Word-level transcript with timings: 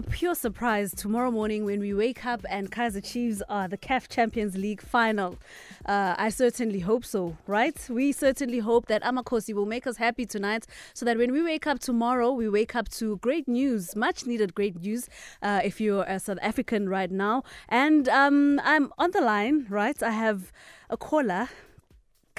a 0.00 0.02
pure 0.02 0.34
surprise 0.34 0.94
tomorrow 0.94 1.30
morning 1.30 1.66
when 1.66 1.78
we 1.78 1.92
wake 1.92 2.24
up 2.24 2.40
and 2.48 2.70
Kaizer 2.70 3.04
Chiefs 3.04 3.42
are 3.50 3.68
the 3.68 3.76
CAF 3.76 4.08
Champions 4.08 4.56
League 4.56 4.80
final. 4.80 5.36
Uh, 5.84 6.14
I 6.16 6.30
certainly 6.30 6.80
hope 6.80 7.04
so, 7.04 7.36
right? 7.46 7.76
We 7.90 8.12
certainly 8.12 8.60
hope 8.60 8.86
that 8.86 9.02
Amakhosi 9.02 9.52
will 9.52 9.66
make 9.66 9.86
us 9.86 9.98
happy 9.98 10.24
tonight 10.24 10.66
so 10.94 11.04
that 11.04 11.18
when 11.18 11.32
we 11.32 11.42
wake 11.42 11.66
up 11.66 11.80
tomorrow, 11.80 12.32
we 12.32 12.48
wake 12.48 12.74
up 12.74 12.88
to 13.00 13.18
great 13.18 13.46
news, 13.46 13.94
much 13.94 14.24
needed 14.24 14.54
great 14.54 14.80
news 14.80 15.06
uh, 15.42 15.60
if 15.62 15.82
you're 15.82 16.04
a 16.04 16.18
South 16.18 16.38
African 16.40 16.88
right 16.88 17.10
now. 17.10 17.42
And 17.68 18.08
um, 18.08 18.58
I'm 18.64 18.94
on 18.96 19.10
the 19.10 19.20
line, 19.20 19.66
right? 19.68 20.02
I 20.02 20.12
have 20.12 20.50
a 20.88 20.96
caller. 20.96 21.50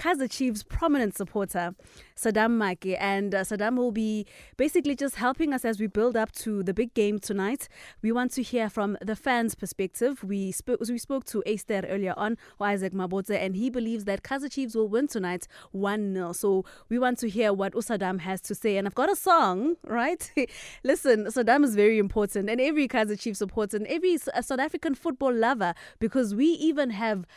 Kaizer 0.01 0.27
Chiefs 0.27 0.63
prominent 0.63 1.15
supporter, 1.15 1.75
Saddam 2.15 2.57
Maake. 2.57 2.97
And 2.99 3.35
uh, 3.35 3.41
Saddam 3.41 3.77
will 3.77 3.91
be 3.91 4.25
basically 4.57 4.95
just 4.95 5.17
helping 5.17 5.53
us 5.53 5.63
as 5.63 5.79
we 5.79 5.85
build 5.85 6.17
up 6.17 6.31
to 6.37 6.63
the 6.63 6.73
big 6.73 6.95
game 6.95 7.19
tonight. 7.19 7.69
We 8.01 8.11
want 8.11 8.31
to 8.31 8.41
hear 8.41 8.67
from 8.67 8.97
the 8.99 9.15
fans' 9.15 9.53
perspective. 9.53 10.23
We, 10.23 10.51
spoke 10.53 10.79
we 10.79 10.97
spoke 10.97 11.25
to 11.25 11.43
Esther 11.45 11.83
earlier 11.87 12.15
on, 12.17 12.39
or 12.57 12.65
Isaac 12.65 12.93
Mabotse, 12.93 13.29
and 13.29 13.55
he 13.55 13.69
believes 13.69 14.05
that 14.05 14.23
Kaizer 14.23 14.51
Chiefs 14.51 14.73
will 14.73 14.87
win 14.87 15.07
tonight 15.07 15.47
1 15.71 16.15
0. 16.15 16.33
So 16.33 16.65
we 16.89 16.97
want 16.97 17.19
to 17.19 17.29
hear 17.29 17.53
what 17.53 17.73
Usadam 17.73 18.21
has 18.21 18.41
to 18.41 18.55
say. 18.55 18.77
And 18.77 18.87
I've 18.87 18.95
got 18.95 19.11
a 19.11 19.15
song, 19.15 19.75
right? 19.85 20.31
Listen, 20.83 21.25
Saddam 21.25 21.63
is 21.63 21.75
very 21.75 21.99
important, 21.99 22.49
and 22.49 22.59
every 22.59 22.87
Kaizer 22.87 23.19
Chiefs 23.19 23.37
supporter, 23.37 23.77
and 23.77 23.85
every 23.85 24.17
South 24.17 24.59
African 24.59 24.95
football 24.95 25.31
lover, 25.31 25.75
because 25.99 26.33
we 26.33 26.45
even 26.45 26.89
have 26.89 27.27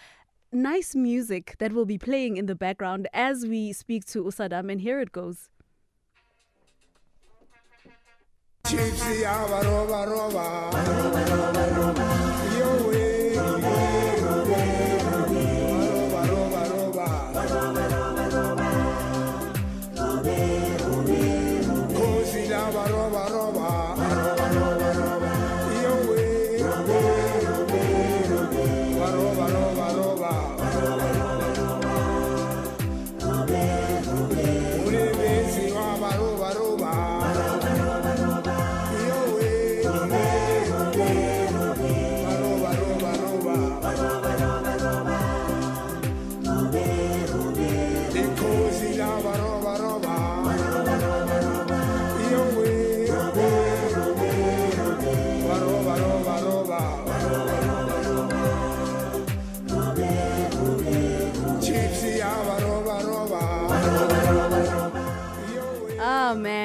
nice 0.55 0.95
music 0.95 1.57
that 1.59 1.73
will 1.73 1.85
be 1.85 1.99
playing 1.99 2.37
in 2.37 2.47
the 2.47 2.55
background 2.55 3.09
as 3.13 3.45
we 3.47 3.73
speak 3.73 4.05
to 4.07 4.25
Usadam, 4.25 4.71
and 4.71 4.81
here 4.81 5.01
it 5.01 5.13
goes. 5.13 5.49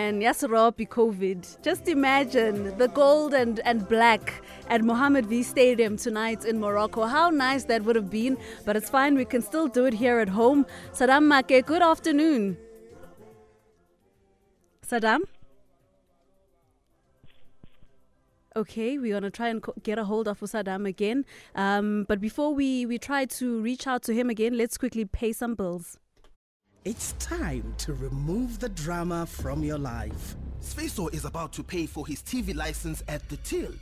Man, 0.09 0.21
Yasiropi 0.21 0.88
COVID. 0.89 1.61
Just 1.61 1.88
imagine 1.88 2.75
the 2.79 2.88
gold 2.88 3.35
and, 3.35 3.59
and 3.59 3.88
black 3.88 4.41
at 4.67 4.81
Mohammed 4.81 5.27
V 5.27 5.43
Stadium 5.43 5.97
tonight 5.97 6.45
in 6.45 6.59
Morocco. 6.59 7.05
How 7.05 7.29
nice 7.29 7.65
that 7.65 7.83
would 7.83 7.95
have 7.95 8.09
been, 8.09 8.35
but 8.65 8.75
it's 8.75 8.89
fine. 8.89 9.13
We 9.13 9.25
can 9.25 9.43
still 9.43 9.67
do 9.67 9.85
it 9.85 9.93
here 9.93 10.17
at 10.19 10.30
home. 10.30 10.65
Saddam 10.93 11.25
Maake, 11.31 11.64
good 11.64 11.83
afternoon. 11.83 12.58
Saddam? 14.83 15.19
Okay, 18.55 18.98
we're 18.98 19.14
gonna 19.14 19.30
try 19.30 19.49
and 19.49 19.64
get 19.83 19.99
a 19.99 20.05
hold 20.05 20.27
of 20.27 20.39
Usadam 20.39 20.87
again. 20.87 21.23
Um, 21.53 22.08
but 22.09 22.19
before 22.19 22.52
we 22.55 22.87
we 22.87 22.98
try 22.98 23.25
to 23.25 23.61
reach 23.61 23.86
out 23.86 24.02
to 24.03 24.15
him 24.15 24.31
again, 24.31 24.58
let's 24.58 24.75
quickly 24.75 25.05
pay 25.05 25.33
some 25.33 25.53
bills. 25.53 25.99
It's 26.86 27.12
time 27.20 27.73
to 27.80 27.94
remove 27.94 28.60
the 28.60 28.70
drama 28.70 29.26
from 29.26 29.64
your 29.64 29.78
life. 29.78 30.38
Sfiso 30.62 31.14
is 31.14 31.26
about 31.26 31.52
to 31.54 31.64
pay 31.64 31.86
for 31.86 32.08
his 32.08 32.22
TV 32.22 32.56
license 32.56 33.04
at 33.10 33.28
the 33.28 33.36
till, 33.38 33.73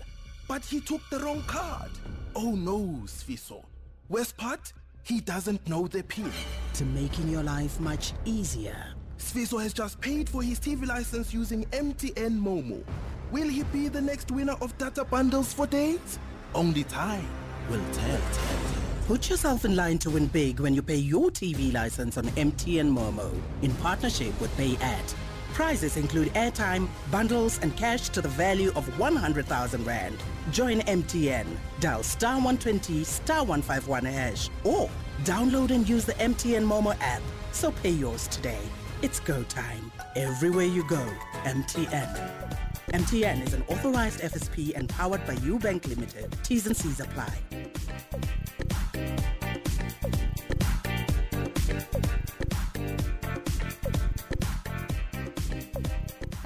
but 0.47 0.65
he 0.65 0.81
took 0.81 1.01
the 1.11 1.19
wrong 1.19 1.43
card. 1.45 1.91
Oh 2.35 2.55
no, 2.55 3.03
Sfiso. 3.05 3.63
Worst 4.09 4.35
part? 4.35 4.73
He 5.03 5.19
doesn't 5.21 5.67
know 5.69 5.87
the 5.87 6.01
PIN. 6.01 6.31
To 6.73 6.85
making 6.85 7.29
your 7.29 7.43
life 7.43 7.79
much 7.79 8.13
easier. 8.25 8.83
Sfiso 9.19 9.61
has 9.61 9.73
just 9.73 10.01
paid 10.01 10.27
for 10.27 10.41
his 10.41 10.59
TV 10.59 10.87
license 10.87 11.31
using 11.31 11.65
MTN 11.65 12.41
Momo. 12.41 12.83
Will 13.31 13.47
he 13.47 13.61
be 13.65 13.89
the 13.89 14.01
next 14.01 14.31
winner 14.31 14.55
of 14.59 14.75
data 14.79 15.05
bundles 15.05 15.53
for 15.53 15.67
days? 15.67 16.17
Only 16.55 16.83
time 16.83 17.27
will 17.69 17.83
tell. 17.93 18.86
Put 19.07 19.29
yourself 19.29 19.63
in 19.63 19.73
line 19.73 19.97
to 19.99 20.09
win 20.09 20.25
big 20.27 20.59
when 20.59 20.73
you 20.73 20.81
pay 20.81 20.97
your 20.97 21.29
TV 21.29 21.71
license 21.71 22.17
on 22.17 22.25
MTN 22.25 22.93
Momo 22.93 23.33
in 23.61 23.73
partnership 23.75 24.37
with 24.41 24.51
PayAd. 24.57 25.15
Prizes 25.53 25.95
include 25.95 26.27
airtime, 26.33 26.89
bundles, 27.09 27.57
and 27.61 27.73
cash 27.77 28.09
to 28.09 28.21
the 28.21 28.27
value 28.27 28.69
of 28.75 28.99
100,000 28.99 29.85
Rand. 29.85 30.17
Join 30.51 30.81
MTN. 30.81 31.45
Dial 31.79 32.03
star 32.03 32.33
120 32.33 33.05
star 33.05 33.45
151 33.45 34.03
hash 34.03 34.49
or 34.65 34.89
download 35.23 35.71
and 35.71 35.87
use 35.87 36.03
the 36.03 36.13
MTN 36.15 36.67
Momo 36.67 36.93
app. 36.99 37.21
So 37.53 37.71
pay 37.71 37.91
yours 37.91 38.27
today. 38.27 38.59
It's 39.01 39.21
go 39.21 39.41
time. 39.43 39.89
Everywhere 40.17 40.65
you 40.65 40.85
go, 40.89 41.07
MTN. 41.45 42.59
MTN 42.89 43.47
is 43.47 43.53
an 43.53 43.63
authorized 43.69 44.19
FSP 44.19 44.75
and 44.75 44.89
powered 44.89 45.25
by 45.25 45.35
Ubank 45.35 45.87
Limited. 45.87 46.35
T's 46.43 46.67
and 46.67 46.75
C's 46.75 46.99
apply. 46.99 47.39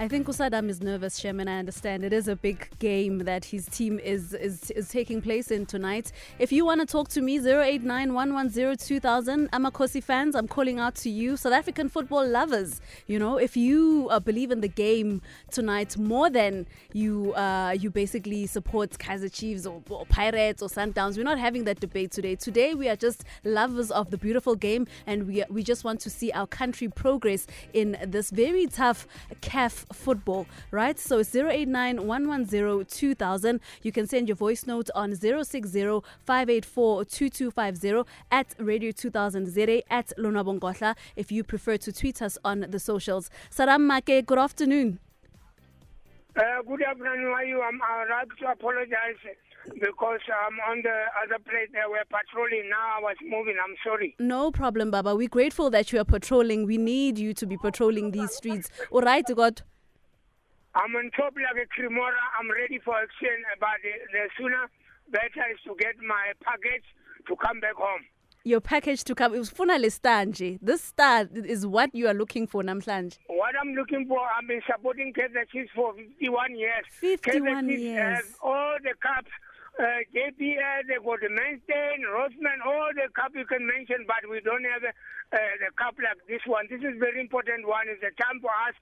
I 0.01 0.07
think 0.07 0.25
Usadam 0.25 0.67
is 0.67 0.81
nervous, 0.81 1.19
Sherman. 1.19 1.47
I 1.47 1.59
understand 1.59 2.03
it 2.03 2.11
is 2.11 2.27
a 2.27 2.35
big 2.35 2.67
game 2.79 3.19
that 3.19 3.45
his 3.45 3.67
team 3.67 3.99
is 3.99 4.33
is, 4.33 4.71
is 4.71 4.89
taking 4.89 5.21
place 5.21 5.51
in 5.51 5.67
tonight. 5.67 6.11
If 6.39 6.51
you 6.51 6.65
want 6.65 6.81
to 6.81 6.87
talk 6.87 7.07
to 7.09 7.21
me, 7.21 7.37
089 7.37 8.09
2000 8.09 9.51
Amakhosi 9.51 10.03
fans, 10.03 10.33
I'm 10.33 10.47
calling 10.47 10.79
out 10.79 10.95
to 10.95 11.11
you. 11.11 11.37
South 11.37 11.53
African 11.53 11.87
football 11.87 12.27
lovers, 12.27 12.81
you 13.05 13.19
know, 13.19 13.37
if 13.37 13.55
you 13.55 14.07
uh, 14.09 14.19
believe 14.19 14.49
in 14.49 14.61
the 14.61 14.67
game 14.67 15.21
tonight 15.51 15.95
more 15.99 16.31
than 16.31 16.65
you 16.93 17.33
uh, 17.33 17.75
you 17.79 17.91
basically 17.91 18.47
support 18.47 18.97
Kaizer 18.97 19.31
Chiefs 19.31 19.67
or, 19.67 19.83
or 19.87 20.07
Pirates 20.07 20.63
or 20.63 20.67
Sundowns, 20.67 21.15
we're 21.15 21.25
not 21.25 21.37
having 21.37 21.65
that 21.65 21.79
debate 21.79 22.09
today. 22.09 22.35
Today, 22.35 22.73
we 22.73 22.89
are 22.89 22.95
just 22.95 23.23
lovers 23.43 23.91
of 23.91 24.09
the 24.09 24.17
beautiful 24.17 24.55
game 24.55 24.87
and 25.05 25.27
we, 25.27 25.43
we 25.51 25.61
just 25.61 25.83
want 25.83 25.99
to 25.99 26.09
see 26.09 26.31
our 26.31 26.47
country 26.47 26.87
progress 26.87 27.45
in 27.71 27.97
this 28.03 28.31
very 28.31 28.65
tough 28.65 29.05
CAF 29.41 29.85
football, 29.93 30.45
right? 30.71 30.97
So 30.99 31.19
it's 31.19 31.35
089 31.35 32.07
110 32.07 32.85
2000. 32.85 33.59
You 33.83 33.91
can 33.91 34.07
send 34.07 34.27
your 34.27 34.35
voice 34.35 34.65
note 34.65 34.89
on 34.95 35.15
060 35.15 36.01
584 36.25 37.05
2250 37.05 38.09
at 38.31 38.55
Radio 38.59 38.91
2000 38.91 39.47
ZA 39.47 39.81
at 39.91 40.11
Lonwabo 40.17 40.59
Nkohla 40.59 40.95
if 41.15 41.31
you 41.31 41.43
prefer 41.43 41.77
to 41.77 41.91
tweet 41.91 42.21
us 42.21 42.37
on 42.43 42.65
the 42.69 42.79
socials. 42.79 43.29
Saddam 43.49 43.81
Maake, 43.89 44.25
good 44.25 44.39
afternoon. 44.39 44.99
Uh, 46.35 46.61
good 46.65 46.81
afternoon. 46.81 47.33
I'm 47.33 47.81
uh, 47.81 48.05
like 48.09 48.29
to 48.39 48.51
apologize 48.51 49.17
because 49.79 50.19
I'm 50.47 50.59
on 50.71 50.81
the 50.81 51.05
other 51.23 51.39
place. 51.43 51.67
They 51.73 51.79
were 51.89 52.03
patrolling. 52.09 52.69
Now 52.69 52.97
I 52.97 53.01
was 53.01 53.15
moving. 53.21 53.55
I'm 53.61 53.75
sorry. 53.83 54.15
No 54.19 54.51
problem, 54.51 54.91
Baba. 54.91 55.15
We're 55.15 55.27
grateful 55.27 55.69
that 55.71 55.91
you 55.91 55.99
are 55.99 56.05
patrolling. 56.05 56.65
We 56.65 56.77
need 56.77 57.17
you 57.17 57.33
to 57.33 57.45
be 57.45 57.57
patrolling 57.57 58.11
these 58.11 58.31
streets. 58.31 58.69
All 58.91 59.01
right, 59.01 59.25
God. 59.35 59.61
I'm 60.75 60.95
on 60.95 61.11
top 61.11 61.33
like 61.35 61.67
a 61.67 61.67
Cremora. 61.81 62.21
I'm 62.39 62.49
ready 62.49 62.79
for 62.79 62.95
action. 62.95 63.43
But 63.59 63.81
the, 63.83 63.91
the 64.11 64.29
sooner, 64.37 64.69
better 65.11 65.45
is 65.51 65.59
to 65.67 65.75
get 65.79 65.95
my 65.99 66.31
package 66.43 66.85
to 67.27 67.35
come 67.35 67.59
back 67.59 67.75
home. 67.75 68.01
Your 68.43 68.61
package 68.61 69.03
to 69.03 69.13
come. 69.13 69.33
Ufuna 69.33 69.79
le 69.79 69.89
star 69.91 70.25
nje. 70.25 70.57
This 70.61 70.83
star 70.83 71.27
is 71.31 71.67
what 71.67 71.93
you 71.93 72.07
are 72.07 72.13
looking 72.13 72.47
for 72.47 72.63
namhlanje. 72.63 73.17
What 73.27 73.53
I'm 73.61 73.73
looking 73.75 74.07
for, 74.07 74.19
I've 74.19 74.47
been 74.47 74.61
supporting 74.65 75.13
Kaizer 75.13 75.47
Chiefs 75.51 75.69
for 75.75 75.93
51 75.93 76.55
years. 76.57 76.85
51 76.89 77.43
Kaizer 77.43 77.69
Chiefs 77.69 77.81
years. 77.81 78.15
has 78.17 78.35
all 78.41 78.77
the 78.81 78.93
cups 79.01 79.29
uh, 79.79 80.03
they 80.11 80.27
got 80.35 81.19
the 81.23 81.29
Mainstain, 81.31 82.03
Rosman, 82.03 82.59
all 82.65 82.91
the 82.91 83.07
cup 83.15 83.31
you 83.35 83.45
can 83.45 83.65
mention, 83.65 84.03
but 84.05 84.19
we 84.29 84.41
don't 84.41 84.65
have 84.67 84.83
a, 84.83 84.91
uh, 85.31 85.53
the 85.63 85.71
cup 85.79 85.95
like 85.95 86.19
this 86.27 86.43
one. 86.45 86.67
This 86.67 86.83
is 86.83 86.99
very 86.99 87.21
important 87.21 87.63
one. 87.67 87.87
It's 87.87 88.03
a 88.03 88.11
time 88.19 88.43
for 88.43 88.51
us 88.67 88.75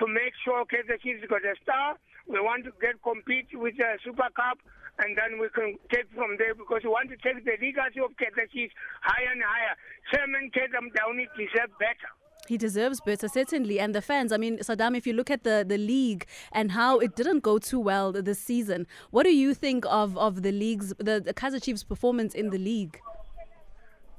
to 0.00 0.08
make 0.08 0.32
sure 0.44 0.64
Kaizer 0.64 0.96
Chiefs 1.02 1.28
got 1.28 1.44
a 1.44 1.54
star. 1.60 2.00
We 2.24 2.40
want 2.40 2.64
to 2.64 2.72
get 2.80 3.02
compete 3.02 3.52
with 3.52 3.76
the 3.76 4.00
Super 4.00 4.32
Cup, 4.32 4.58
and 4.98 5.12
then 5.12 5.36
we 5.36 5.52
can 5.52 5.76
take 5.92 6.08
from 6.16 6.40
there 6.40 6.56
because 6.56 6.82
we 6.84 6.90
want 6.90 7.12
to 7.12 7.18
take 7.20 7.44
the 7.44 7.56
legacy 7.60 8.00
of 8.00 8.16
Kaizer 8.16 8.48
Chiefs 8.48 8.72
higher 9.04 9.30
and 9.30 9.44
higher. 9.44 9.76
Chairman 10.08 10.48
Kedam 10.56 10.88
Downey 10.96 11.28
deserve 11.36 11.70
better. 11.76 12.10
He 12.50 12.58
deserves 12.58 13.00
better, 13.00 13.28
certainly. 13.28 13.78
And 13.78 13.94
the 13.94 14.02
fans, 14.02 14.32
I 14.32 14.36
mean, 14.36 14.58
Saddam, 14.58 14.96
if 14.96 15.06
you 15.06 15.12
look 15.12 15.30
at 15.30 15.44
the, 15.44 15.64
the 15.64 15.78
league 15.78 16.26
and 16.50 16.72
how 16.72 16.98
it 16.98 17.14
didn't 17.14 17.44
go 17.44 17.60
too 17.60 17.78
well 17.78 18.10
this 18.10 18.40
season, 18.40 18.88
what 19.12 19.22
do 19.22 19.30
you 19.30 19.54
think 19.54 19.84
of, 19.86 20.18
of 20.18 20.42
the 20.42 20.50
league's, 20.50 20.88
the, 20.98 21.20
the 21.20 21.32
Kaizer 21.32 21.62
Chiefs' 21.62 21.84
performance 21.84 22.34
in 22.34 22.50
the 22.50 22.58
league? 22.58 22.98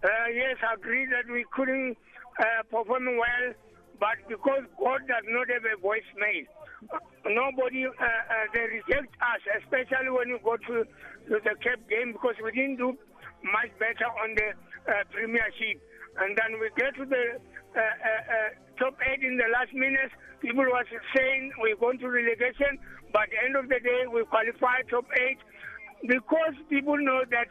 Uh, 0.02 0.08
yes, 0.34 0.56
I 0.64 0.76
agree 0.76 1.06
that 1.08 1.30
we 1.30 1.44
couldn't 1.52 1.98
uh, 2.40 2.64
perform 2.72 3.18
well, 3.18 3.54
but 4.00 4.16
because 4.30 4.64
God 4.80 5.02
does 5.10 5.26
not 5.28 5.50
have 5.50 5.66
a 5.66 5.76
voicemail, 5.84 6.48
uh, 6.90 7.00
nobody, 7.28 7.86
uh, 7.86 7.90
uh, 7.92 8.48
they 8.54 8.62
reject 8.62 9.14
us, 9.20 9.42
especially 9.60 10.10
when 10.10 10.30
you 10.30 10.40
go 10.42 10.56
to, 10.56 10.86
to 11.28 11.36
the 11.44 11.54
Cape 11.62 11.84
game, 11.90 12.14
because 12.14 12.36
we 12.42 12.52
didn't 12.54 12.78
do 12.78 12.98
much 13.44 13.72
better 13.78 14.08
on 14.24 14.36
the 14.36 14.54
uh, 14.88 15.04
Premiership. 15.12 15.84
And 16.20 16.38
then 16.38 16.60
we 16.60 16.70
get 16.78 16.96
to 16.96 17.06
the 17.06 17.40
top 18.80 18.96
eight 19.08 19.24
in 19.24 19.38
the 19.38 19.48
last 19.54 19.74
minutes. 19.74 20.14
People 20.42 20.66
was 20.66 20.86
saying 21.16 21.52
we're 21.60 21.78
going 21.78 22.00
to 22.00 22.10
relegation, 22.10 22.80
but 23.14 23.24
at 23.24 23.30
the 23.30 23.40
end 23.46 23.56
of 23.56 23.70
the 23.70 23.80
day, 23.80 24.10
we 24.10 24.26
qualified 24.26 24.90
top 24.90 25.06
eight 25.22 25.38
because 26.08 26.58
people 26.70 26.98
know 26.98 27.22
that 27.30 27.48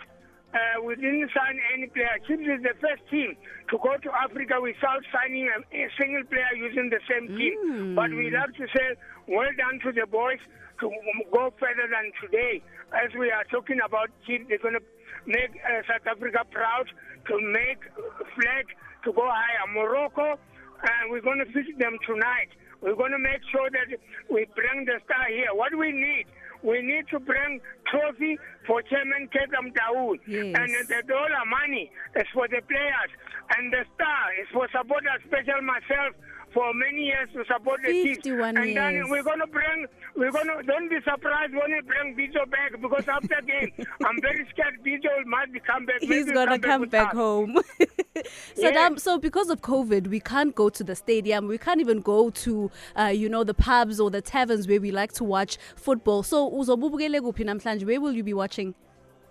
uh, 0.51 0.83
we 0.83 0.97
didn't 0.97 1.31
sign 1.31 1.55
any 1.73 1.87
player. 1.87 2.19
Chiefs 2.27 2.43
is 2.43 2.63
the 2.67 2.75
first 2.83 3.07
team 3.11 3.39
to 3.71 3.79
go 3.79 3.95
to 3.95 4.11
Africa 4.11 4.59
without 4.59 4.99
signing 5.15 5.47
a, 5.47 5.59
a 5.71 5.87
single 5.95 6.27
player 6.27 6.51
using 6.59 6.91
the 6.91 6.99
same 7.07 7.31
team. 7.39 7.55
Mm. 7.71 7.95
But 7.95 8.11
we 8.11 8.35
love 8.35 8.51
to 8.59 8.67
say, 8.75 8.99
well 9.31 9.55
done 9.55 9.79
to 9.87 9.93
the 9.95 10.07
boys 10.11 10.43
to 10.81 10.91
go 11.31 11.55
further 11.61 11.87
than 11.87 12.11
today. 12.19 12.63
As 12.91 13.15
we 13.15 13.31
are 13.31 13.45
talking 13.47 13.79
about 13.79 14.11
Chiefs, 14.27 14.47
they're 14.49 14.59
going 14.59 14.75
to 14.75 14.83
make 15.27 15.55
uh, 15.63 15.87
South 15.87 16.03
Africa 16.11 16.43
proud 16.51 16.91
to 17.31 17.35
make 17.39 17.87
flag 18.35 18.67
to 19.05 19.13
go 19.13 19.29
higher. 19.29 19.67
Morocco, 19.73 20.39
and 20.83 21.11
we're 21.11 21.21
going 21.21 21.39
to 21.39 21.47
visit 21.47 21.79
them 21.79 21.97
tonight. 22.07 22.49
We're 22.81 22.97
going 22.97 23.13
to 23.13 23.19
make 23.19 23.41
sure 23.53 23.69
that 23.71 23.99
we 24.31 24.47
bring 24.57 24.85
the 24.87 25.01
star 25.05 25.29
here. 25.29 25.53
What 25.53 25.77
we 25.77 25.93
need, 25.93 26.25
we 26.63 26.81
need 26.81 27.09
to 27.11 27.21
bring 27.21 27.61
trophy 27.91 28.39
for 28.67 28.81
Chairman 28.83 29.29
Kedam 29.29 29.73
Dawood. 29.77 30.21
Yes. 30.27 30.57
And 30.57 30.71
the 30.89 31.03
dollar 31.07 31.45
money 31.45 31.93
is 32.17 32.27
for 32.33 32.49
the 32.49 32.61
players. 32.65 33.13
And 33.57 33.73
the 33.73 33.85
star 33.95 34.25
is 34.41 34.49
for 34.53 34.69
supporters, 34.73 35.21
special 35.27 35.61
myself, 35.61 36.17
for 36.53 36.73
many 36.75 37.05
years 37.05 37.29
to 37.35 37.45
support 37.53 37.81
the. 37.85 38.03
51 38.03 38.57
and 38.57 38.67
years. 38.67 38.75
then 38.75 39.09
we're 39.09 39.23
going 39.23 39.39
to 39.39 39.47
bring, 39.47 39.87
we're 40.17 40.33
going 40.33 40.47
to, 40.47 40.63
don't 40.65 40.89
be 40.89 40.99
surprised 41.05 41.53
when 41.53 41.71
we 41.71 41.81
bring 41.83 42.17
Bijo 42.17 42.51
back 42.51 42.81
because 42.81 43.07
after 43.09 43.41
game, 43.47 43.73
I'm 44.05 44.21
very 44.21 44.47
scared 44.51 44.79
Bijo 44.85 45.25
might 45.27 45.53
be 45.53 45.61
come 45.61 45.87
back. 45.87 46.01
He's 46.01 46.31
gonna 46.31 46.59
come 46.59 46.81
come 46.81 46.89
back 46.89 47.09
us. 47.09 47.15
home. 47.15 47.57
Saddam, 48.57 48.99
so 48.99 49.19
because 49.19 49.51
of 49.51 49.61
COVID, 49.61 50.09
we 50.09 50.21
can't 50.21 50.55
go 50.55 50.69
to 50.69 50.85
the 50.85 50.95
stadium. 50.95 51.47
We 51.47 51.59
can't 51.59 51.81
even 51.81 52.01
go 52.01 52.31
to, 52.31 52.71
uh, 52.99 53.05
you 53.07 53.29
know, 53.29 53.45
the 53.45 53.55
pubs 53.55 54.01
or 54.01 54.11
the 54.11 54.21
taverns 54.21 54.67
where 54.69 54.81
we 54.81 54.91
like 54.91 55.13
to 55.13 55.25
watch 55.25 55.59
football. 55.77 56.23
So, 56.23 56.51
uzobubukele 56.51 57.21
kuphi 57.21 57.45
namhlanje? 57.45 57.85
Where 57.87 58.01
will 58.01 58.13
you 58.13 58.23
be 58.23 58.35
watching? 58.35 58.75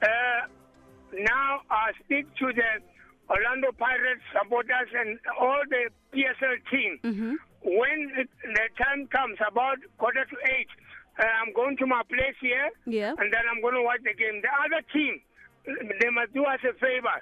Uh, 0.02 0.08
now 1.14 1.62
I 1.70 1.92
speak 2.04 2.34
to 2.36 2.54
the 2.54 2.82
Orlando 3.30 3.72
Pirates 3.78 4.22
supporters 4.34 4.90
and 4.98 5.20
all 5.40 5.62
the 5.70 5.90
PSL 6.14 6.58
team. 6.72 7.00
Mm-hmm. 7.04 7.34
When 7.62 8.12
it, 8.18 8.30
the 8.44 8.66
time 8.82 9.08
comes, 9.08 9.38
about 9.48 9.78
quarter 9.98 10.26
to 10.26 10.36
eight, 10.56 10.68
uh, 11.20 11.26
I'm 11.44 11.54
going 11.54 11.76
to 11.78 11.86
my 11.86 12.02
place 12.10 12.36
here, 12.42 12.70
Yeah. 12.88 13.14
and 13.18 13.32
then 13.32 13.42
I'm 13.52 13.62
going 13.62 13.76
to 13.76 13.84
watch 13.84 14.00
the 14.04 14.14
game. 14.14 14.42
The 14.42 14.50
other 14.66 14.82
team, 14.94 15.20
they 16.00 16.10
must 16.10 16.34
do 16.34 16.46
us 16.46 16.60
a 16.64 16.74
favor. 16.80 17.18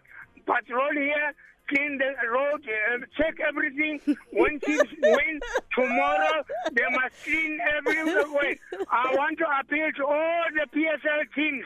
Patrol 0.45 0.94
here, 0.94 1.33
clean 1.68 1.98
the 1.98 2.13
road, 2.30 2.62
uh, 2.63 3.00
check 3.18 3.36
everything. 3.45 4.00
When 4.31 4.59
teams 4.62 4.83
win 5.01 5.39
tomorrow, 5.75 6.45
they 6.71 6.86
must 6.92 7.15
clean 7.25 7.59
everywhere. 7.75 8.56
I 8.92 9.15
want 9.18 9.39
to 9.39 9.45
appeal 9.59 9.89
to 9.98 10.06
all 10.06 10.44
the 10.54 10.68
PSL 10.80 11.24
teams. 11.36 11.65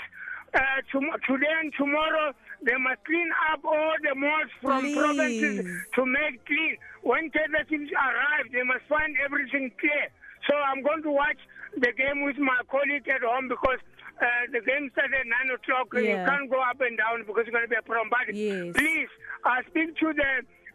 Uh, 0.53 0.59
tom- 0.92 1.15
today 1.27 1.48
and 1.63 1.71
tomorrow, 1.80 2.33
they 2.62 2.75
must 2.75 3.00
clean 3.06 3.30
up 3.53 3.63
all 3.63 3.94
the 4.03 4.13
malls 4.15 4.51
from 4.62 4.83
Please. 4.83 4.98
provinces 4.98 5.56
to 5.95 6.06
make 6.06 6.44
clean. 6.45 6.75
When 7.03 7.31
Kaizer 7.31 7.63
teams 7.69 7.89
arrive, 7.95 8.51
they 8.51 8.63
must 8.63 8.83
find 8.89 9.15
everything 9.24 9.71
clear. 9.80 10.12
So 10.50 10.53
I'm 10.57 10.83
going 10.83 11.03
to 11.03 11.12
watch 11.12 11.39
the 11.80 11.94
game 11.95 12.24
with 12.27 12.36
my 12.38 12.59
colleague 12.69 13.07
at 13.07 13.21
home 13.24 13.48
because 13.48 13.80
uh, 14.19 14.25
the 14.51 14.59
game 14.59 14.92
starts 14.92 15.13
at 15.15 15.24
9 15.48 15.56
o'clock. 15.56 15.88
and 15.95 16.03
You 16.03 16.19
can't 16.27 16.50
go 16.51 16.59
up 16.59 16.81
and 16.83 16.98
down 17.00 17.24
because 17.25 17.48
it's 17.48 17.56
going 17.56 17.63
to 17.63 17.71
be 17.71 17.80
a 17.80 17.88
problem. 17.88 18.12
But 18.12 18.36
Yes. 18.36 18.75
please, 18.75 19.07
I 19.48 19.63
speak 19.71 19.95
to 20.03 20.12
the 20.12 20.31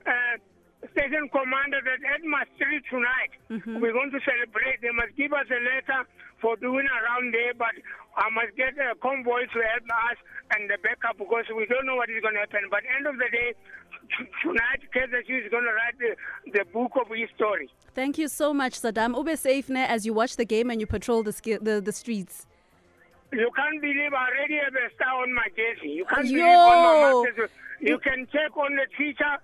uh, 0.08 0.34
station 0.96 1.28
commander 1.28 1.84
that 1.84 2.00
at 2.16 2.24
my 2.24 2.48
street 2.56 2.82
tonight, 2.88 3.32
Mm-hmm. 3.52 3.78
we're 3.84 3.92
going 3.92 4.10
to 4.10 4.18
celebrate. 4.24 4.80
They 4.80 4.90
must 4.90 5.14
give 5.20 5.30
us 5.36 5.46
a 5.52 5.60
letter 5.60 6.00
for 6.40 6.56
doing 6.56 6.86
around 6.86 7.32
there, 7.32 7.54
but 7.54 7.74
I 8.16 8.28
must 8.30 8.56
get 8.56 8.74
a 8.78 8.94
convoy 8.96 9.46
to 9.52 9.58
help 9.72 9.84
us 10.10 10.18
and 10.54 10.70
the 10.70 10.78
backup 10.82 11.18
because 11.18 11.44
we 11.54 11.66
don't 11.66 11.86
know 11.86 11.96
what 11.96 12.10
is 12.10 12.20
going 12.22 12.34
to 12.34 12.40
happen. 12.40 12.68
But 12.70 12.82
end 12.96 13.06
of 13.06 13.16
the 13.16 13.28
day, 13.30 13.54
tonight, 14.42 14.80
Kaizer 14.94 15.20
is 15.20 15.50
going 15.50 15.64
to 15.64 15.72
write 15.72 15.98
the, 15.98 16.16
the 16.52 16.64
book 16.72 16.92
of 17.00 17.08
history. 17.08 17.70
Thank 17.94 18.18
you 18.18 18.28
so 18.28 18.52
much, 18.52 18.80
Saddam. 18.80 19.16
Ube 19.16 19.36
safe 19.38 19.68
ne, 19.68 19.84
as 19.84 20.04
you 20.06 20.12
watch 20.12 20.36
the 20.36 20.44
game 20.44 20.70
and 20.70 20.80
you 20.80 20.86
patrol 20.86 21.22
the, 21.22 21.32
the, 21.62 21.80
the 21.80 21.92
streets. 21.92 22.46
You 23.32 23.50
can't 23.56 23.80
believe 23.80 24.12
I 24.14 24.28
already 24.28 24.56
have 24.56 24.74
a 24.74 24.94
star 24.94 25.22
on 25.22 25.34
my 25.34 25.48
jersey. 25.56 25.90
You 25.90 26.04
can't 26.04 26.26
Yo. 26.26 26.38
believe 26.38 26.46
on 26.46 26.82
my 26.82 27.22
masters. 27.24 27.50
You 27.80 27.98
can 27.98 28.26
check 28.32 28.56
on 28.56 28.76
the 28.76 28.86
Twitter, 28.96 29.38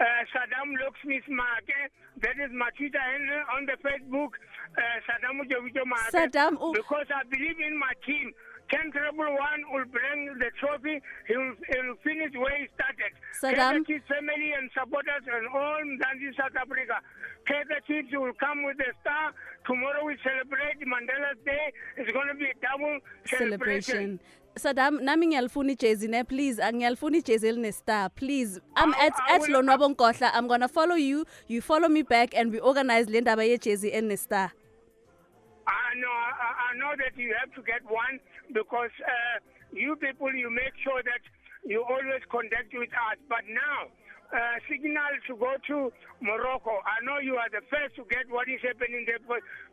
uh, 0.00 0.04
Saddam 0.32 0.76
Locksmith 0.80 1.26
Maake. 1.28 1.90
That 2.22 2.36
is 2.40 2.50
my 2.52 2.70
Twitter 2.76 3.00
handle 3.00 3.44
on 3.56 3.66
the 3.66 3.76
Facebook, 3.80 4.32
uh, 4.76 4.98
Saddam 5.04 5.40
Ujovijo 5.40 5.84
Maake. 5.84 6.12
Saddam. 6.12 6.74
Because 6.74 7.06
I 7.14 7.24
believe 7.28 7.60
in 7.60 7.78
my 7.78 7.92
team. 8.04 8.32
Ten 8.66 8.90
Treble 8.90 9.30
One 9.30 9.62
will 9.70 9.86
bring 9.86 10.26
the 10.42 10.50
trophy. 10.58 10.98
He 11.28 11.36
will, 11.36 11.54
he 11.70 11.76
will 11.86 11.94
finish 12.02 12.34
where 12.34 12.58
he 12.58 12.66
started. 12.74 13.14
Saddam. 13.38 13.86
Chiefs 13.86 14.02
family 14.10 14.52
and 14.58 14.68
supporters 14.74 15.22
and 15.22 15.46
all 15.54 15.78
Mzansi 15.86 16.34
South 16.34 16.56
Africa. 16.58 16.98
Kaizer 17.46 17.78
Chiefs 17.86 18.10
will 18.12 18.34
come 18.42 18.64
with 18.64 18.76
a 18.82 18.90
star. 19.00 19.30
Tomorrow 19.66 20.04
we 20.04 20.16
celebrate 20.18 20.82
Mandela's 20.82 21.38
Day. 21.46 21.70
It's 21.96 22.10
going 22.10 22.26
to 22.26 22.34
be 22.34 22.50
a 22.50 22.58
double 22.58 22.98
celebration. 23.24 24.18
celebration. 24.18 24.20
Saddam, 24.58 25.00
nami 25.02 25.26
ngiyalifuna 25.26 25.72
ijezi 25.72 26.08
ne 26.08 26.24
please 26.24 26.62
ngiyalifuna 26.72 27.16
ijezi 27.16 27.48
elinestar 27.48 28.10
please 28.10 28.60
I'm 28.76 28.94
I- 28.94 29.06
at 29.06 29.12
I 29.28 29.34
at 29.36 29.48
Lonwabo 29.48 29.88
Nkohla 29.88 30.32
I'm 30.34 30.46
going 30.48 30.60
to 30.60 30.68
follow 30.68 30.96
you 30.96 31.26
you 31.48 31.60
follow 31.60 31.88
me 31.88 32.02
back 32.02 32.34
and 32.34 32.52
we 32.52 32.60
organize 32.60 33.10
le 33.10 33.20
ndaba 33.20 33.44
yejezi 33.44 33.90
enestar 33.92 34.50
I 35.66 35.94
know, 35.98 36.08
I, 36.08 36.72
I 36.72 36.78
know 36.78 36.94
that 36.96 37.16
you 37.18 37.34
have 37.40 37.52
to 37.54 37.62
get 37.62 37.82
one 37.90 38.20
because 38.54 38.92
uh, 39.02 39.40
you 39.72 39.96
people, 39.96 40.32
you 40.32 40.48
make 40.48 40.72
sure 40.84 41.02
that 41.02 41.20
you 41.64 41.82
always 41.82 42.22
contact 42.30 42.72
with 42.72 42.90
us. 43.10 43.18
But 43.28 43.42
now, 43.50 43.90
uh, 44.32 44.56
signal 44.68 45.12
to 45.26 45.32
go 45.36 45.54
to 45.70 45.92
Morocco. 46.20 46.82
I 46.82 46.98
know 47.04 47.18
you 47.22 47.36
are 47.36 47.50
the 47.52 47.62
first 47.70 47.94
to 47.96 48.04
get 48.10 48.26
what 48.28 48.48
is 48.48 48.60
happening 48.62 49.06
there. 49.06 49.20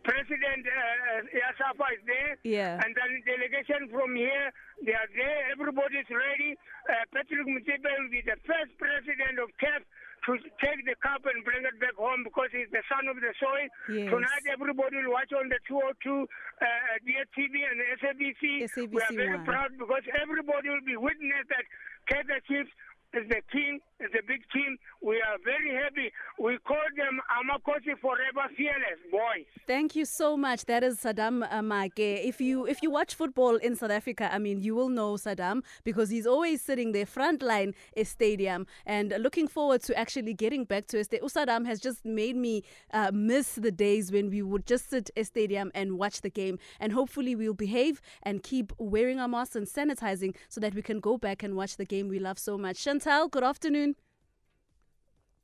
President 0.04 0.64
uh, 0.68 1.26
Yasafa 1.32 1.88
is 1.98 2.04
there. 2.06 2.34
Yeah. 2.44 2.82
And 2.84 2.94
then 2.94 3.24
delegation 3.26 3.90
from 3.90 4.16
here, 4.16 4.52
they 4.84 4.94
are 4.94 5.10
there. 5.16 5.50
Everybody 5.52 6.04
is 6.04 6.10
ready. 6.12 6.58
Uh, 6.86 7.04
Patrick 7.16 7.48
Motsepe 7.48 7.88
will 7.88 8.12
be 8.12 8.22
the 8.22 8.38
first 8.46 8.76
president 8.78 9.40
of 9.42 9.50
CAF 9.58 9.82
to 10.28 10.40
take 10.64 10.80
the 10.88 10.96
cup 11.04 11.20
and 11.28 11.44
bring 11.44 11.68
it 11.68 11.76
back 11.84 11.96
home 12.00 12.24
because 12.24 12.48
he's 12.56 12.72
the 12.72 12.80
son 12.88 13.08
of 13.12 13.20
the 13.20 13.32
soil. 13.40 13.68
Yes. 13.92 14.08
Tonight, 14.08 14.44
everybody 14.48 15.04
will 15.04 15.12
watch 15.12 15.32
on 15.36 15.52
the 15.52 15.60
202 15.68 15.84
uh, 16.08 16.66
DSTV 17.04 17.56
and 17.60 17.78
SABC. 18.00 18.44
We 18.88 19.00
are 19.04 19.12
SABC 19.12 19.16
very 19.20 19.36
one. 19.36 19.46
proud 19.46 19.72
because 19.76 20.04
everybody 20.16 20.72
will 20.72 20.86
be 20.88 20.96
witness 20.96 21.44
that 21.52 21.66
Kaizer 22.08 22.40
Chiefs 22.48 22.72
is 23.14 23.28
the 23.30 23.42
king, 23.52 23.80
the 24.12 24.22
big 24.28 24.42
team. 24.52 24.78
We 25.02 25.16
are 25.18 25.38
very 25.44 25.76
happy. 25.76 26.12
We 26.40 26.58
call 26.66 26.88
them 26.98 27.20
Amakhosi 27.38 27.98
Forever 28.00 28.50
Fearless 28.56 29.00
Boys. 29.12 29.46
Thank 29.68 29.96
you 29.96 30.06
so 30.06 30.36
much. 30.36 30.66
That 30.66 30.84
is 30.84 31.00
Saddam 31.00 31.44
uh, 31.44 31.62
Maake. 31.62 32.26
If 32.26 32.42
you 32.42 32.66
if 32.66 32.82
you 32.82 32.90
watch 32.90 33.16
football 33.16 33.56
in 33.58 33.76
South 33.76 33.92
Africa, 33.92 34.30
I 34.34 34.40
mean, 34.40 34.60
you 34.60 34.76
will 34.76 34.90
know 34.90 35.14
Saddam 35.14 35.64
because 35.84 36.10
he's 36.10 36.28
always 36.28 36.62
sitting 36.62 36.92
there 36.92 37.06
front 37.06 37.42
line 37.42 37.74
a 37.96 38.04
stadium 38.04 38.66
and 38.86 39.14
looking 39.20 39.48
forward 39.48 39.82
to 39.84 39.98
actually 39.98 40.34
getting 40.34 40.66
back 40.66 40.88
to 40.88 41.00
a 41.00 41.04
stadium. 41.04 41.30
Saddam 41.30 41.66
has 41.66 41.80
just 41.80 42.06
made 42.06 42.36
me 42.36 42.64
uh, 42.94 43.12
miss 43.14 43.56
the 43.56 43.72
days 43.72 44.12
when 44.12 44.30
we 44.30 44.42
would 44.42 44.66
just 44.66 44.90
sit 44.90 45.10
a 45.16 45.24
stadium 45.24 45.72
and 45.74 45.98
watch 45.98 46.22
the 46.22 46.30
game. 46.30 46.60
And 46.80 46.92
hopefully 46.94 47.36
we'll 47.36 47.54
behave 47.54 48.02
and 48.24 48.44
keep 48.44 48.74
wearing 48.78 49.20
our 49.20 49.28
masks 49.28 49.56
and 49.56 49.68
sanitizing 49.68 50.36
so 50.50 50.60
that 50.62 50.74
we 50.74 50.82
can 50.82 51.00
go 51.00 51.18
back 51.18 51.44
and 51.44 51.56
watch 51.56 51.78
the 51.78 51.86
game 51.86 52.08
we 52.08 52.20
love 52.20 52.40
so 52.40 52.58
much. 52.58 52.84
Chantal, 52.84 53.28
good 53.28 53.44
afternoon. 53.44 53.93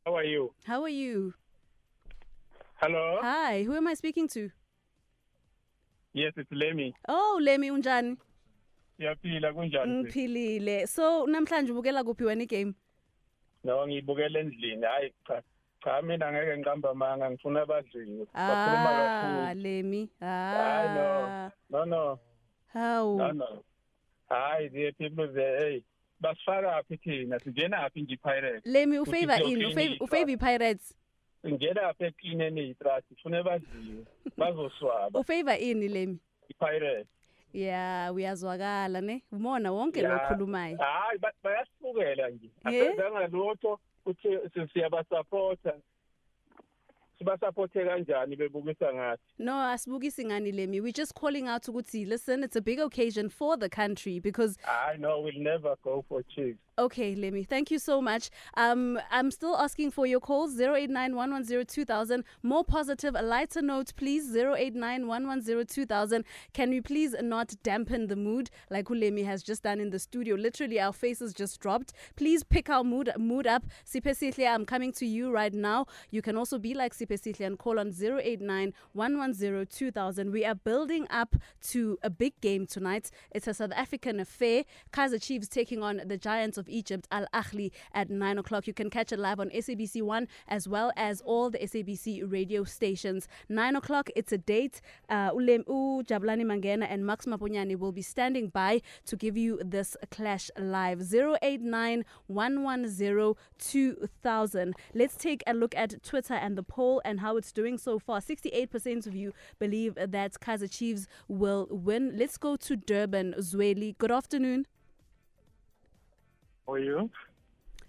How 0.06 0.15
are 0.15 0.24
you? 0.24 0.53
How 0.65 0.84
are 0.84 0.89
you? 0.89 1.34
Hello? 2.75 3.20
Hi, 3.22 3.63
who 3.63 3.75
am 3.75 3.88
I 3.88 3.94
speaking 3.94 4.27
to? 4.29 4.50
Yes, 6.13 6.34
it's 6.38 6.50
Lemmy. 6.51 6.96
Oh, 7.08 7.39
Lemi 7.41 7.70
unjani? 7.72 8.18
Siyaphila 9.00 9.53
kunjani? 9.53 10.03
sis? 10.06 10.15
Ngiphilile. 10.15 10.88
So 10.88 11.25
namhlanje 11.27 11.72
ubukela 11.72 12.03
kuphi 12.03 12.24
wena 12.24 12.44
igame? 12.44 12.74
No, 13.63 13.88
ngibukela 13.88 14.39
endlini. 14.39 14.86
Hayi 14.86 15.13
cha. 15.27 15.41
Cha 15.84 16.01
mina 16.01 16.32
ngeke 16.32 16.58
ngiqamba 16.58 16.94
manga 16.96 17.29
ngifuna 17.32 17.62
abadliwe. 17.62 18.25
Bakhuluma 18.34 18.89
Ah, 18.89 19.22
kakhulu. 19.22 19.62
Lemi. 19.63 20.10
Hayi 20.20 20.96
no. 20.96 21.25
Ah. 21.27 21.51
No 21.70 21.86
no. 21.86 22.20
How? 22.74 23.15
No 23.18 23.32
no. 23.32 23.63
Hayi 24.29 24.70
the 24.72 24.91
people 24.91 25.27
there 25.34 25.58
hey 25.60 25.84
basifaka 26.20 26.84
phethi 26.84 27.26
nasijenaphi 27.26 28.02
ngi-pirates 28.02 28.66
lemi 28.66 29.00
ufavor 29.00 29.42
ini? 29.44 29.98
Ufavor 30.00 30.30
i-pirates? 30.30 30.96
Ngenaphi 31.48 32.04
ekini 32.04 32.44
eneyitrasi 32.44 33.16
fune 33.24 33.44
badliwe 33.44 34.06
bazoswaba. 34.38 35.20
Ufavor 35.20 35.58
ini 35.62 35.88
lemi? 35.88 36.20
I-pirates. 36.50 37.08
Ya 37.54 38.12
uyazwakala 38.14 39.02
ne? 39.02 39.24
Umona 39.32 39.72
wonke 39.72 40.02
lo 40.02 40.16
okhulumayo. 40.16 40.78
Hayi 40.78 41.20
bayasibukela 41.44 42.30
nje. 42.30 42.50
Asenzanga 42.64 43.28
lutho 43.28 43.80
uthi 44.06 44.30
siyabasapota. 44.74 45.74
Sibasupporte 47.20 47.86
kanjani 47.86 48.36
bebukisa 48.36 48.94
ngathi 48.94 49.22
No, 49.40 49.62
asibukisi 49.70 50.26
ngani 50.26 50.52
Lemi. 50.52 50.82
We're 50.82 50.92
just 51.02 51.14
calling 51.14 51.48
out 51.48 51.64
ukuthi 51.68 52.06
listen, 52.08 52.44
it's 52.44 52.56
a 52.56 52.62
big 52.62 52.80
occasion 52.80 53.30
for 53.30 53.58
the 53.58 53.70
country 53.70 54.20
because 54.20 54.58
I 54.66 54.98
know 54.98 55.22
we'll 55.22 55.44
never 55.44 55.76
go 55.84 56.04
for 56.10 56.24
chiefs 56.24 56.60
Okay, 56.80 57.14
Lemi, 57.14 57.46
thank 57.46 57.72
you 57.72 57.78
so 57.78 58.02
much. 58.02 58.30
Um, 58.54 59.02
I'm 59.12 59.32
still 59.32 59.58
asking 59.58 59.92
for 59.92 60.06
your 60.06 60.22
calls 60.22 60.58
089 60.58 61.14
110 61.14 62.24
More 62.42 62.64
positive, 62.64 63.16
a 63.18 63.22
lighter 63.22 63.62
note, 63.62 63.92
please 63.98 64.34
089 64.34 65.06
110 65.06 66.24
Can 66.54 66.70
we 66.70 66.80
please 66.80 67.16
not 67.22 67.54
dampen 67.64 68.08
the 68.08 68.16
mood 68.16 68.50
like 68.70 68.86
Ulemi 68.86 69.26
has 69.26 69.44
just 69.44 69.64
done 69.64 69.82
in 69.82 69.90
the 69.90 70.00
studio? 70.00 70.38
Literally, 70.38 70.80
our 70.80 70.94
faces 70.94 71.34
just 71.34 71.60
dropped. 71.60 71.92
Please 72.16 72.46
pick 72.46 72.70
our 72.70 72.86
mood 72.86 73.12
mood 73.18 73.46
up. 73.46 73.66
Sipe 73.86 74.16
Sihle, 74.16 74.48
I'm 74.48 74.66
coming 74.66 74.94
to 74.94 75.06
you 75.06 75.32
right 75.32 75.54
now. 75.54 75.86
You 76.12 76.22
can 76.22 76.38
also 76.38 76.58
be 76.58 76.74
like 76.74 76.94
Sipe 76.94 77.20
Sihle 77.20 77.46
and 77.46 77.60
call 77.60 77.78
on 77.78 77.92
089 77.92 78.74
110 78.94 80.32
We 80.32 80.46
are 80.46 80.56
building 80.56 81.08
up 81.10 81.36
to 81.72 81.98
a 82.02 82.10
big 82.10 82.40
game 82.40 82.66
tonight. 82.66 83.12
It's 83.32 83.48
a 83.48 83.54
South 83.54 83.74
African 83.76 84.22
affair. 84.22 84.64
Kaizer 84.94 85.22
Chiefs 85.22 85.50
taking 85.50 85.84
on 85.84 86.04
the 86.06 86.18
Giants 86.18 86.58
of 86.58 86.69
Egypt, 86.70 87.08
Al 87.12 87.26
Ahly, 87.34 87.72
at 87.94 88.10
9 88.10 88.38
o'clock. 88.38 88.68
You 88.68 88.74
can 88.74 88.90
catch 88.90 89.12
it 89.12 89.20
live 89.20 89.40
on 89.40 89.50
SABC 89.50 90.02
1 90.02 90.28
as 90.48 90.68
well 90.68 90.92
as 90.96 91.22
all 91.22 91.50
the 91.50 91.60
SABC 91.60 92.32
radio 92.32 92.64
stations. 92.64 93.28
9 93.50 93.76
o'clock, 93.76 94.10
it's 94.16 94.32
a 94.32 94.38
date. 94.38 94.82
Uh, 95.10 95.32
Ulem 95.32 95.64
U, 95.68 96.04
Jablani 96.06 96.44
Mangena, 96.44 96.88
and 96.90 97.06
Max 97.06 97.26
Mapunyani 97.26 97.78
will 97.78 97.92
be 97.92 98.02
standing 98.02 98.50
by 98.50 98.82
to 99.06 99.16
give 99.16 99.36
you 99.38 99.60
this 99.64 99.98
clash 100.12 100.50
live. 100.58 101.02
089 101.14 102.06
110 102.28 103.34
2000. 103.60 104.76
Let's 104.94 105.16
take 105.16 105.44
a 105.48 105.54
look 105.54 105.76
at 105.76 106.02
Twitter 106.04 106.34
and 106.34 106.58
the 106.58 106.64
poll 106.64 107.02
and 107.06 107.20
how 107.20 107.38
it's 107.38 107.52
doing 107.52 107.78
so 107.78 108.00
far. 108.00 108.20
68% 108.20 109.08
of 109.08 109.16
you 109.16 109.34
believe 109.60 109.96
that 109.96 110.34
Kaizer 110.40 110.70
Chiefs 110.70 111.08
will 111.28 111.68
win. 111.70 112.18
Let's 112.18 112.38
go 112.38 112.56
to 112.58 112.76
Durban, 112.76 113.36
Zweli. 113.40 113.98
Good 113.98 114.12
afternoon. 114.12 114.66
How 116.70 116.74
are 116.76 116.80
you? 116.80 117.10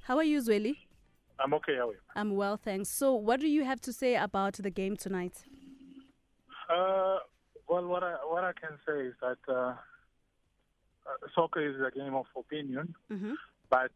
How 0.05 0.17
are 0.17 0.25
you, 0.25 0.39
Zweli? 0.41 0.75
I'm 1.39 1.53
okay, 1.53 1.77
how 1.77 1.91
are 1.91 1.93
you? 1.93 1.99
I'm 2.17 2.35
well, 2.35 2.57
thanks. 2.57 2.89
So, 2.89 3.13
what 3.15 3.39
do 3.39 3.47
you 3.47 3.63
have 3.63 3.79
to 3.83 3.93
say 3.93 4.17
about 4.17 4.55
the 4.55 4.71
game 4.71 4.97
tonight? 4.97 5.45
Uh, 6.75 7.19
well, 7.69 7.85
what 7.87 8.03
I 8.03 8.15
what 8.27 8.43
I 8.43 8.53
can 8.59 8.79
say 8.87 9.09
is 9.09 9.15
that 9.21 9.37
uh, 9.47 9.55
uh, 9.63 9.75
soccer 11.35 11.61
is 11.61 11.77
a 11.87 11.91
game 11.95 12.15
of 12.15 12.25
opinion, 12.35 12.95
Mm-hmm. 13.13 13.35
but 13.69 13.93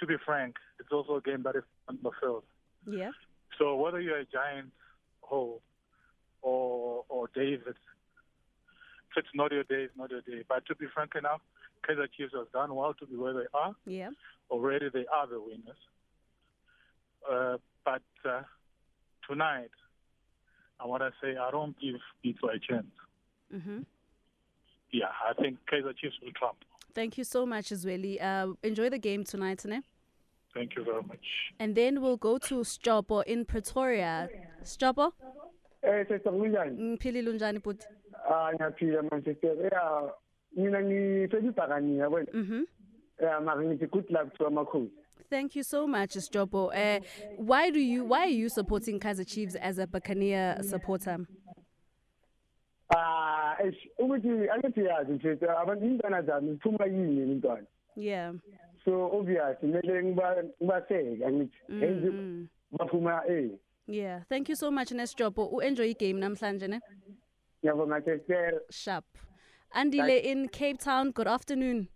to 0.00 0.06
be 0.06 0.16
frank, 0.24 0.56
it's 0.80 0.90
also 0.90 1.14
a 1.18 1.20
game 1.22 1.44
that 1.44 1.54
is 1.54 1.62
on 1.88 1.96
the 2.02 2.10
field. 2.20 2.42
Yeah. 2.90 3.12
So 3.56 3.76
whether 3.76 4.00
you're 4.00 4.18
a 4.18 4.24
Giant 4.26 4.72
Ho 5.20 5.62
or 6.42 7.04
or 7.08 7.28
David, 7.36 7.76
if 9.10 9.16
it's 9.16 9.28
not 9.32 9.52
your 9.52 9.62
day, 9.62 9.82
it's 9.84 9.96
not 9.96 10.10
your 10.10 10.22
day. 10.22 10.42
But 10.48 10.66
to 10.66 10.74
be 10.74 10.86
frank 10.92 11.12
enough, 11.14 11.40
Kaizer 11.84 12.06
Chiefs 12.16 12.32
has 12.34 12.46
done 12.52 12.74
well 12.74 12.94
to 12.94 13.06
be 13.06 13.16
where 13.16 13.32
they 13.34 13.46
are. 13.54 13.74
Yeah. 13.86 14.10
Already 14.50 14.88
they 14.92 15.06
are 15.12 15.26
the 15.26 15.40
winners. 15.40 15.76
Uh, 17.30 17.56
but 17.84 18.02
uh, 18.28 18.42
tonight, 19.28 19.70
I 20.80 20.86
want 20.86 21.02
to 21.02 21.10
say 21.22 21.36
I 21.36 21.50
don't 21.50 21.78
give 21.80 21.96
people 22.22 22.48
a 22.50 22.58
chance. 22.58 22.86
Mm-hmm. 23.54 23.80
Yeah, 24.92 25.06
I 25.28 25.40
think 25.40 25.58
Kaizer 25.70 25.96
Chiefs 25.96 26.16
will 26.22 26.32
trump. 26.32 26.58
Thank 26.94 27.18
you 27.18 27.24
so 27.24 27.44
much, 27.44 27.66
Zweli. 27.70 28.22
Uh, 28.22 28.54
enjoy 28.62 28.88
the 28.90 28.98
game 28.98 29.24
tonight, 29.24 29.64
ne? 29.64 29.80
Thank 30.54 30.74
you 30.76 30.84
very 30.84 31.02
much. 31.02 31.26
And 31.60 31.74
then 31.74 32.00
we'll 32.00 32.16
go 32.16 32.38
to 32.38 32.64
Stopo 32.64 33.22
in 33.26 33.44
Pretoria. 33.44 34.28
Stopo, 34.64 35.12
Eh 35.82 36.04
sesa 36.08 36.30
kunjani? 36.30 36.78
ngiphilile 36.78 37.30
unjani 37.30 37.58
bhuti? 37.60 37.86
Ah 38.28 38.50
ngiyaphila 38.54 39.02
Manchester. 39.10 39.54
Yeah, 39.70 40.08
mina 40.54 40.82
ngisebibhakani. 40.82 41.98
Mhm. 42.32 42.64
Yeah, 43.20 43.40
mara 43.42 43.64
ngithi 43.64 43.86
good 43.90 44.10
luck 44.10 44.34
to 44.38 44.46
amakhosi. 44.46 44.90
Thank 45.30 45.56
you 45.56 45.62
so 45.64 45.86
much, 45.86 46.10
Stopo. 46.18 46.68
Uh, 46.72 47.00
why 47.36 47.70
do 47.70 47.80
you 47.80 48.04
why 48.04 48.26
are 48.26 48.30
you 48.42 48.48
supporting 48.48 49.00
Kaizer 49.00 49.26
Chiefs 49.26 49.56
as 49.56 49.78
a 49.78 49.86
Buccaneer 49.86 50.62
supporter? 50.62 51.18
Ah, 52.94 53.56
ukuthi 53.98 54.28
angithi 54.50 54.84
yazi 54.84 55.12
mfethu 55.12 55.50
abantu 55.50 55.84
intwana 55.86 56.22
zami 56.22 56.52
iphuma 56.52 56.86
yini 56.86 57.32
intwana. 57.32 57.66
Yeah. 57.96 58.34
So 58.84 59.10
obvious 59.12 59.58
kumele 59.60 60.02
ngiba 60.04 60.44
ngibaseke 60.44 61.24
angithi. 61.24 61.56
Enzi 61.68 62.10
Mm. 62.10 62.48
baphuma 62.72 63.22
eh. 63.28 63.50
Yeah. 63.86 64.22
Thank 64.28 64.48
you 64.48 64.56
so 64.56 64.70
much, 64.70 64.90
Nestopo. 64.92 65.48
U-enjoy 65.52 65.94
game 65.94 66.20
namhlanje, 66.20 66.68
ne? 66.68 66.80
Ngiyabonga. 67.64 68.60
Sharp. 68.70 69.04
Andile 69.74 70.22
in 70.22 70.48
Cape 70.48 70.78
Town. 70.78 71.10
Good 71.12 71.28
afternoon. 71.28 71.88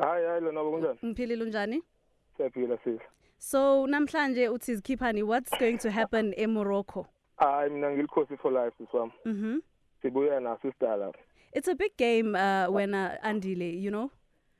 hayi 0.00 0.26
hayi 0.26 0.40
lona 0.40 0.60
kunjani 0.60 0.98
Ngiphilile 1.04 1.44
unjani? 1.44 1.82
siyaphila 2.36 2.78
sisi 2.84 3.00
So 3.38 3.86
namhlanje 3.86 4.48
uthi 4.48 4.80
Khiphani 4.82 5.22
what's 5.22 5.50
going 5.58 5.78
to 5.78 5.90
happen 5.90 6.32
in 6.32 6.50
Morocco? 6.50 7.06
hayi 7.36 7.70
mina 7.70 7.90
ngilikhosi 7.90 8.36
for 8.38 8.52
life 8.52 8.74
sisi 8.78 8.96
wami 8.96 9.12
Mhm. 9.24 9.60
sibuya 10.02 10.40
naso 10.40 10.68
isidala 10.68 11.12
It's 11.52 11.68
a 11.68 11.74
big 11.74 11.96
game 11.98 12.34
uh 12.34 12.70
when 12.70 12.94
uh, 12.94 13.18
Andile, 13.22 13.82
you 13.82 13.90
know? 13.90 14.10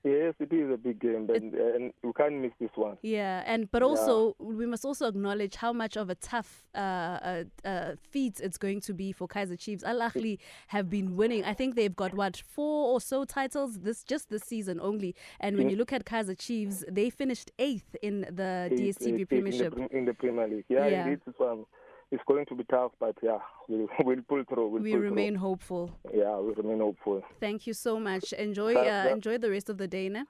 Yes 0.05 0.35
it 0.41 0.53
is 0.53 0.69
a 0.73 0.77
big 0.77 1.01
game 1.01 1.27
but, 1.27 1.37
and 1.37 1.93
we 2.03 2.13
can't 2.13 2.35
miss 2.35 2.51
this 2.61 2.71
one 2.75 2.97
Yeah, 3.03 3.43
and 3.47 3.71
but 3.71 3.83
also 3.83 4.35
we 4.39 4.67
must 4.67 4.85
also 4.85 5.07
acknowledge 5.07 5.55
how 5.57 5.73
much 5.73 5.97
of 5.97 6.11
a 6.11 6.17
tough 6.17 6.65
uh, 6.75 6.79
uh, 6.79 7.45
uh, 7.65 7.93
feat 8.11 8.41
it's 8.41 8.59
going 8.59 8.81
to 8.81 8.93
be 8.95 9.13
for 9.13 9.29
Kaizer 9.29 9.59
Chiefs. 9.59 9.85
Al 9.85 10.01
Ahly 10.01 10.39
have 10.69 10.91
been 10.91 11.15
winning. 11.17 11.45
I 11.45 11.55
think 11.55 11.77
they've 11.77 11.95
got 11.95 12.15
what 12.15 12.37
four 12.37 12.93
or 12.95 13.01
so 13.01 13.25
titles 13.25 13.79
this 13.81 14.03
just 14.03 14.29
this 14.29 14.43
season 14.43 14.81
only. 14.81 15.15
And 15.39 15.57
when 15.57 15.71
you 15.71 15.77
look 15.77 15.93
at 15.93 16.05
Kaizer 16.05 16.37
Chiefs, 16.39 16.85
they 16.91 17.09
finished 17.11 17.51
eighth 17.59 17.95
in 18.03 18.23
the 18.23 18.69
Eight- 18.73 18.79
DSTV 18.79 19.07
eight- 19.15 19.21
eight 19.21 19.29
Premiership. 19.29 19.73
in 19.75 19.83
the, 19.89 19.97
in 19.99 20.05
the 20.07 20.15
Premier 20.15 20.49
League 20.49 20.65
yeah, 20.69 20.87
Yeah. 20.87 21.05
indeed 21.05 21.21
this 21.27 21.35
one 21.39 21.65
it's 22.13 22.23
going 22.27 22.45
to 22.47 22.55
be 22.55 22.65
tough 22.65 22.93
but 23.01 23.17
yeah 23.23 23.39
we'll, 23.69 23.89
we'll 24.05 24.23
pull 24.29 24.43
through 24.49 24.69
we'll 24.69 24.83
We 24.83 24.93
pull 24.93 25.01
remain 25.01 25.35
hopeful. 25.35 25.85
yeah 26.15 26.37
we 26.39 26.53
remain 26.55 26.81
hopeful 26.81 27.23
Thank 27.41 27.67
you 27.67 27.75
so 27.75 27.99
much. 27.99 28.33
Enjoy 28.35 28.75
That- 28.75 28.87
uh, 28.87 29.05
that- 29.05 29.13
enjoy 29.13 29.39
the 29.39 29.51
rest 29.51 29.69
of 29.71 29.77
the 29.79 29.89
day, 29.89 30.09
ne? 30.09 30.23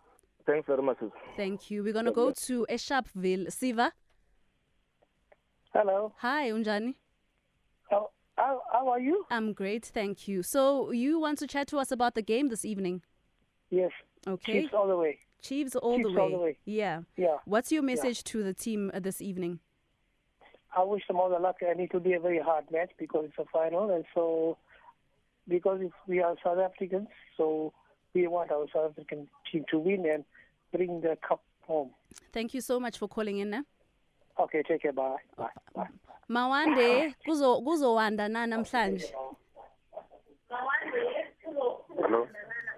thanks 0.46 0.66
very 0.66 0.82
much. 0.82 0.98
Thank 1.36 1.70
you. 1.70 1.84
We're 1.84 1.92
gonna 1.92 2.12
go 2.22 2.32
to 2.46 2.66
Esharpville. 2.70 3.52
Siva. 3.52 3.92
Hello. 5.72 6.12
Hi, 6.18 6.50
Unjani. 6.50 6.94
How, 7.90 8.10
how 8.36 8.60
how 8.72 8.88
are 8.88 9.00
you? 9.00 9.24
I'm 9.30 9.52
great, 9.52 9.84
thank 9.86 10.26
you. 10.28 10.42
So 10.42 10.90
you 10.90 11.18
want 11.20 11.38
to 11.38 11.46
chat 11.46 11.66
to 11.68 11.78
us 11.78 11.90
about 11.92 12.14
the 12.14 12.22
game 12.22 12.48
this 12.48 12.64
evening? 12.64 13.02
Yes. 13.70 13.90
Okay. 14.26 14.62
Chiefs 14.62 14.74
all 14.74 14.86
the 14.88 14.96
way. 14.96 15.18
Chiefs 15.40 15.74
all 15.76 15.96
the 15.98 16.04
Chiefs 16.04 16.14
way. 16.16 16.22
all 16.22 16.30
the 16.30 16.38
way. 16.38 16.56
Yeah. 16.64 17.00
Yeah. 17.16 17.36
What's 17.46 17.72
your 17.72 17.82
message 17.82 18.22
to 18.24 18.42
the 18.42 18.52
team 18.54 18.90
uh, 18.94 19.00
this 19.00 19.20
evening? 19.22 19.60
I 20.76 20.82
wish 20.84 21.06
them 21.06 21.16
all 21.16 21.28
the 21.30 21.38
luck, 21.38 21.56
and 21.60 21.80
it 21.80 21.92
will 21.92 22.00
be 22.00 22.14
a 22.14 22.20
very 22.20 22.38
hard 22.38 22.64
match 22.70 22.90
because 22.98 23.26
it's 23.26 23.38
a 23.38 23.44
final, 23.52 23.90
and 23.94 24.04
so 24.14 24.56
because 25.48 25.80
we 26.06 26.20
are 26.20 26.34
South 26.42 26.58
Africans, 26.58 27.08
so 27.36 27.72
we 28.14 28.26
want 28.26 28.50
our 28.50 28.66
South 28.72 28.92
African 28.92 29.28
team 29.50 29.64
to 29.70 29.78
win 29.78 30.06
and 30.06 30.24
bring 30.72 31.00
the 31.00 31.16
cup 31.26 31.42
home. 31.66 31.90
Thank 32.32 32.54
you 32.54 32.60
so 32.60 32.80
much 32.80 32.98
for 32.98 33.08
calling 33.08 33.38
in. 33.38 33.54
Eh? 33.54 33.62
Okay, 34.38 34.62
take 34.62 34.82
care. 34.82 34.92
Bye. 34.92 35.16
Bye. 35.36 35.48
Bye. 35.74 35.88
Mawande 36.28 37.14
kuzo 37.26 37.60
kuzowanda 37.62 38.28
na 38.28 38.46
namhlanje. 38.46 39.12
Hello. 41.96 42.28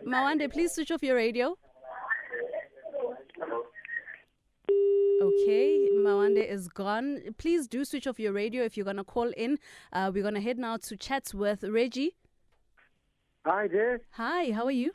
Mawande, 0.05 0.53
please 0.53 0.75
switch 0.75 0.91
off 0.91 1.03
your 1.03 1.17
radio. 1.17 1.57
Okay, 5.23 5.84
Mawande 6.05 6.47
is 6.47 6.69
gone. 6.69 7.21
Please 7.39 7.67
do 7.67 7.85
switch 7.85 8.07
off 8.07 8.21
your 8.21 8.33
radio 8.33 8.63
if 8.63 8.77
you're 8.77 8.85
going 8.85 8.97
to 8.99 9.05
call 9.05 9.31
in. 9.37 9.59
Uh, 9.93 10.11
we're 10.13 10.23
going 10.23 10.35
to 10.35 10.41
head 10.41 10.59
now 10.59 10.77
to 10.77 10.97
chats 10.97 11.33
with 11.35 11.65
Reggie. 11.65 12.15
Hi 13.47 13.69
there. 13.69 14.03
Hi, 14.13 14.53
how 14.53 14.65
are 14.67 14.71
you? 14.71 14.93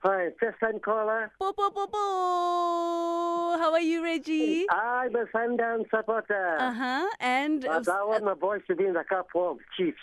Hi, 0.00 0.28
first 0.40 0.58
time 0.60 0.78
caller. 0.80 1.30
Bo, 1.38 1.52
bo, 1.56 1.70
bo, 1.70 1.86
bo. 1.86 3.56
How 3.58 3.72
are 3.72 3.80
you, 3.80 4.02
Reggie? 4.02 4.66
I'm 4.70 5.14
a 5.14 5.24
Sundown 5.32 5.84
supporter. 5.94 6.56
Uh 6.58 6.72
huh. 6.72 7.06
And 7.20 7.62
But 7.62 7.88
I 7.88 8.04
want 8.04 8.24
my 8.24 8.34
boys 8.34 8.62
to 8.68 8.74
be 8.74 8.84
in 8.84 8.94
the 8.94 9.04
cup 9.04 9.28
home, 9.32 9.58
Chiefs. 9.76 9.98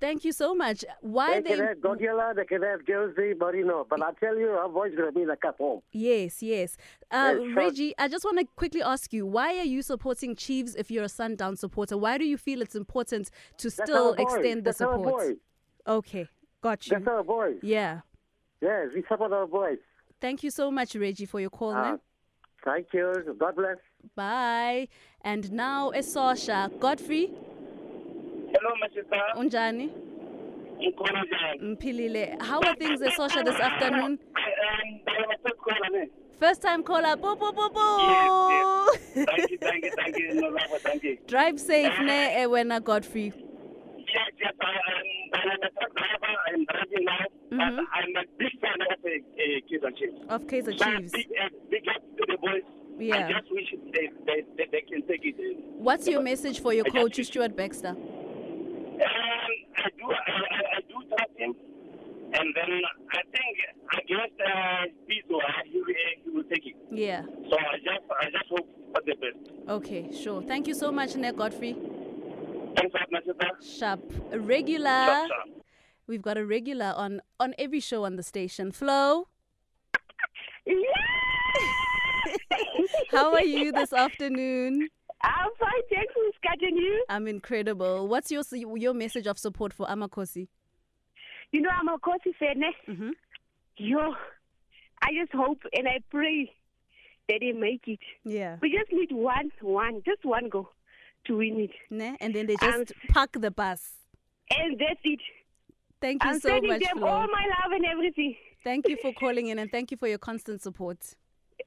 Thank 0.00 0.24
you 0.24 0.32
so 0.32 0.54
much. 0.54 0.82
Why 1.02 1.34
They 1.34 1.50
they? 1.50 1.56
can 1.56 1.66
have 1.66 1.80
Guardiola, 1.82 2.32
they 2.34 2.44
can 2.46 2.62
have 2.62 2.86
Josie, 2.86 3.34
Marino. 3.38 3.86
But 3.88 4.02
I 4.02 4.12
tell 4.12 4.38
you, 4.38 4.48
our 4.48 4.68
boys 4.68 4.94
going 4.96 5.08
to 5.08 5.12
be 5.12 5.22
in 5.22 5.28
the 5.28 5.36
cup 5.36 5.58
home. 5.58 5.80
Yes, 5.92 6.42
yes. 6.42 6.76
Uh, 7.10 7.34
Yes, 7.34 7.36
sure. 7.36 7.54
Reggie, 7.54 7.94
I 7.98 8.08
just 8.08 8.24
want 8.24 8.38
to 8.38 8.46
quickly 8.56 8.82
ask 8.82 9.12
you, 9.12 9.26
why 9.26 9.58
are 9.58 9.64
you 9.64 9.82
supporting 9.82 10.36
Chiefs 10.36 10.74
if 10.74 10.90
you're 10.90 11.04
a 11.04 11.08
Sundown 11.08 11.56
supporter? 11.56 11.98
Why 11.98 12.16
do 12.16 12.24
you 12.24 12.38
feel 12.38 12.62
it's 12.62 12.74
important 12.74 13.30
to 13.58 13.68
That's 13.70 13.74
still 13.90 14.14
extend 14.14 14.60
the 14.60 14.70
That's 14.70 14.78
support? 14.78 15.36
Okay, 15.86 16.28
got 16.62 16.86
you. 16.86 16.92
That's 16.98 17.06
our 17.08 17.22
boys. 17.22 17.56
Yeah. 17.62 18.00
Yes, 18.62 18.88
we 18.94 19.02
support 19.06 19.32
our 19.32 19.46
boys. 19.46 19.76
Thank 20.20 20.42
you 20.42 20.50
so 20.50 20.70
much, 20.70 20.94
Reggie, 20.96 21.26
for 21.26 21.40
your 21.40 21.50
call. 21.50 21.74
Man. 21.74 22.00
thank 22.64 22.86
you. 22.94 23.36
God 23.38 23.56
bless. 23.56 23.76
Bye. 24.16 24.88
And 25.20 25.52
now 25.52 25.90
Esosha. 25.90 26.70
Godfrey, 26.80 27.30
Hello, 28.54 28.70
my 28.80 28.88
sister. 28.88 29.20
unjani? 29.36 29.90
Mpilile. 31.60 32.36
How 32.40 32.60
are 32.60 32.74
things 32.76 33.00
Esosha 33.00 33.44
this 33.44 33.56
afternoon? 33.60 34.18
Um, 34.64 35.00
I'm 35.08 35.30
a 35.30 35.36
first 35.42 35.58
caller. 35.60 36.04
First 36.38 36.62
time 36.62 36.82
caller. 36.82 37.16
Bo, 37.16 37.34
bo, 37.36 37.52
bo, 37.52 37.68
bo. 37.70 37.98
Yes, 38.00 38.98
yes. 39.16 39.26
Thank 39.36 39.50
you, 39.50 39.58
thank 39.58 39.84
you, 39.84 39.92
thank 39.96 40.18
you, 40.18 40.34
no 40.34 40.48
love, 40.48 40.80
thank 40.82 41.02
you. 41.02 41.18
Drive 41.26 41.58
safe, 41.60 41.98
ne, 42.00 42.34
eh, 42.42 42.46
wena 42.46 42.80
Godfrey. 42.82 43.32
Yes, 43.98 44.30
yes, 44.40 44.52
I, 44.60 44.66
I'm, 44.66 45.50
I'm 45.50 45.60
a 45.62 45.70
truck 45.70 45.92
driver. 45.94 46.34
I'm 46.48 46.64
driving 46.64 47.04
now. 47.04 47.18
But 47.50 47.58
Mhm. 47.58 47.84
I'm 47.96 48.16
a 48.16 48.24
big 48.38 48.52
fan 48.60 48.80
of 48.90 49.02
the 49.02 49.14
uh, 49.14 49.60
Kaizer 49.68 49.92
Chiefs. 49.98 50.18
Of 50.28 50.42
Kaizer 50.46 50.72
So 50.78 50.84
Big, 51.12 51.26
uh, 51.42 51.48
big 51.70 51.84
up 51.94 52.02
to 52.18 52.24
the 52.26 52.36
boys. 52.38 52.62
Yeah. 52.98 53.26
I 53.26 53.32
just 53.32 53.50
wish 53.52 53.68
they, 53.92 54.08
they, 54.26 54.38
they, 54.56 54.66
they 54.72 54.80
can 54.82 55.02
take 55.06 55.24
it. 55.24 55.36
What's 55.78 56.06
your 56.08 56.22
message 56.22 56.60
for 56.60 56.72
your 56.72 56.86
I 56.86 56.90
coach, 56.90 57.20
Stuart 57.24 57.56
Baxter? 57.56 57.88
Um, 57.90 57.98
I 58.98 59.88
do, 59.98 60.06
I, 60.10 60.32
I, 60.32 60.60
I 60.76 60.80
do 60.88 61.08
trust 61.08 61.32
him. 61.36 61.54
And 62.36 62.52
then 62.56 62.80
I 63.12 63.22
think 63.30 63.56
against 64.02 64.40
uh, 64.40 64.86
Pizzo, 65.06 65.36
uh, 65.38 65.62
he, 65.70 65.78
will- 65.78 65.94
he 66.24 66.30
will 66.30 66.42
take 66.44 66.66
it. 66.66 66.74
Yeah. 66.90 67.22
So 67.48 67.56
I 67.56 67.76
just, 67.78 68.02
I 68.20 68.24
just 68.24 68.48
hope 68.50 68.66
for 68.92 69.02
the 69.06 69.14
best. 69.14 69.63
Okay, 69.74 70.08
sure. 70.22 70.40
Thank 70.42 70.68
you 70.68 70.74
so 70.74 70.92
much, 70.92 71.16
Ne 71.16 71.32
Godfrey. 71.32 71.74
Thanks, 72.76 72.94
my 73.10 73.20
sister. 73.20 73.50
Sharp. 73.78 74.00
A 74.32 74.38
regular. 74.38 74.88
Sharp, 75.06 75.28
sharp. 75.28 75.48
We've 76.06 76.22
got 76.22 76.36
a 76.38 76.44
regular 76.46 76.92
on 76.96 77.20
on 77.40 77.54
every 77.58 77.80
show 77.80 78.04
on 78.04 78.14
the 78.16 78.22
station. 78.22 78.70
Flo, 78.72 79.26
how 83.10 83.32
are 83.34 83.42
you 83.42 83.72
this 83.72 83.92
afternoon? 83.92 84.88
I'm 85.22 85.48
fine, 85.58 85.70
thanks, 85.90 86.12
Miss 86.24 86.34
Cutting 86.46 86.76
you. 86.76 87.04
I'm 87.08 87.26
incredible. 87.26 88.06
What's 88.06 88.30
your 88.30 88.42
your 88.76 88.94
message 88.94 89.26
of 89.26 89.38
support 89.38 89.72
for 89.72 89.86
Amakhosi? 89.86 90.46
You 91.52 91.62
know, 91.62 91.70
I'm 91.70 91.88
a 91.88 91.98
Kosi 91.98 92.34
fan. 92.38 92.62
eh? 92.62 92.90
Mm-hmm. 92.92 93.10
Yo, 93.78 94.14
I 95.02 95.08
just 95.20 95.32
hope 95.32 95.60
and 95.72 95.88
I 95.88 95.98
pray 96.10 96.52
that 97.28 97.38
they 97.40 97.52
make 97.52 97.82
it. 97.86 98.00
Yeah. 98.24 98.56
We 98.60 98.70
just 98.70 98.92
need 98.92 99.12
one, 99.12 99.50
one, 99.60 100.02
just 100.04 100.24
one 100.24 100.48
go 100.48 100.68
to 101.26 101.36
win 101.38 101.60
it. 101.60 101.70
Ne? 101.90 102.16
And 102.20 102.34
then 102.34 102.46
they 102.46 102.56
And- 102.60 102.86
just 102.86 102.92
park 103.08 103.30
the 103.32 103.50
bus. 103.50 103.92
And 104.50 104.78
that's 104.78 105.00
it. 105.04 105.20
Thank 106.00 106.22
you 106.22 106.30
I'm 106.30 106.40
so 106.40 106.48
sending 106.50 106.70
much, 106.70 106.82
them 106.82 106.98
Flo. 106.98 107.06
all 107.08 107.26
my 107.28 107.46
love 107.46 107.72
and 107.72 107.86
everything. 107.86 108.36
Thank 108.62 108.88
you 108.88 108.96
for 109.02 109.12
calling 109.14 109.46
in 109.46 109.58
and 109.58 109.70
thank 109.70 109.90
you 109.90 109.96
for 109.96 110.06
your 110.06 110.18
constant 110.18 110.60
support. 110.62 110.98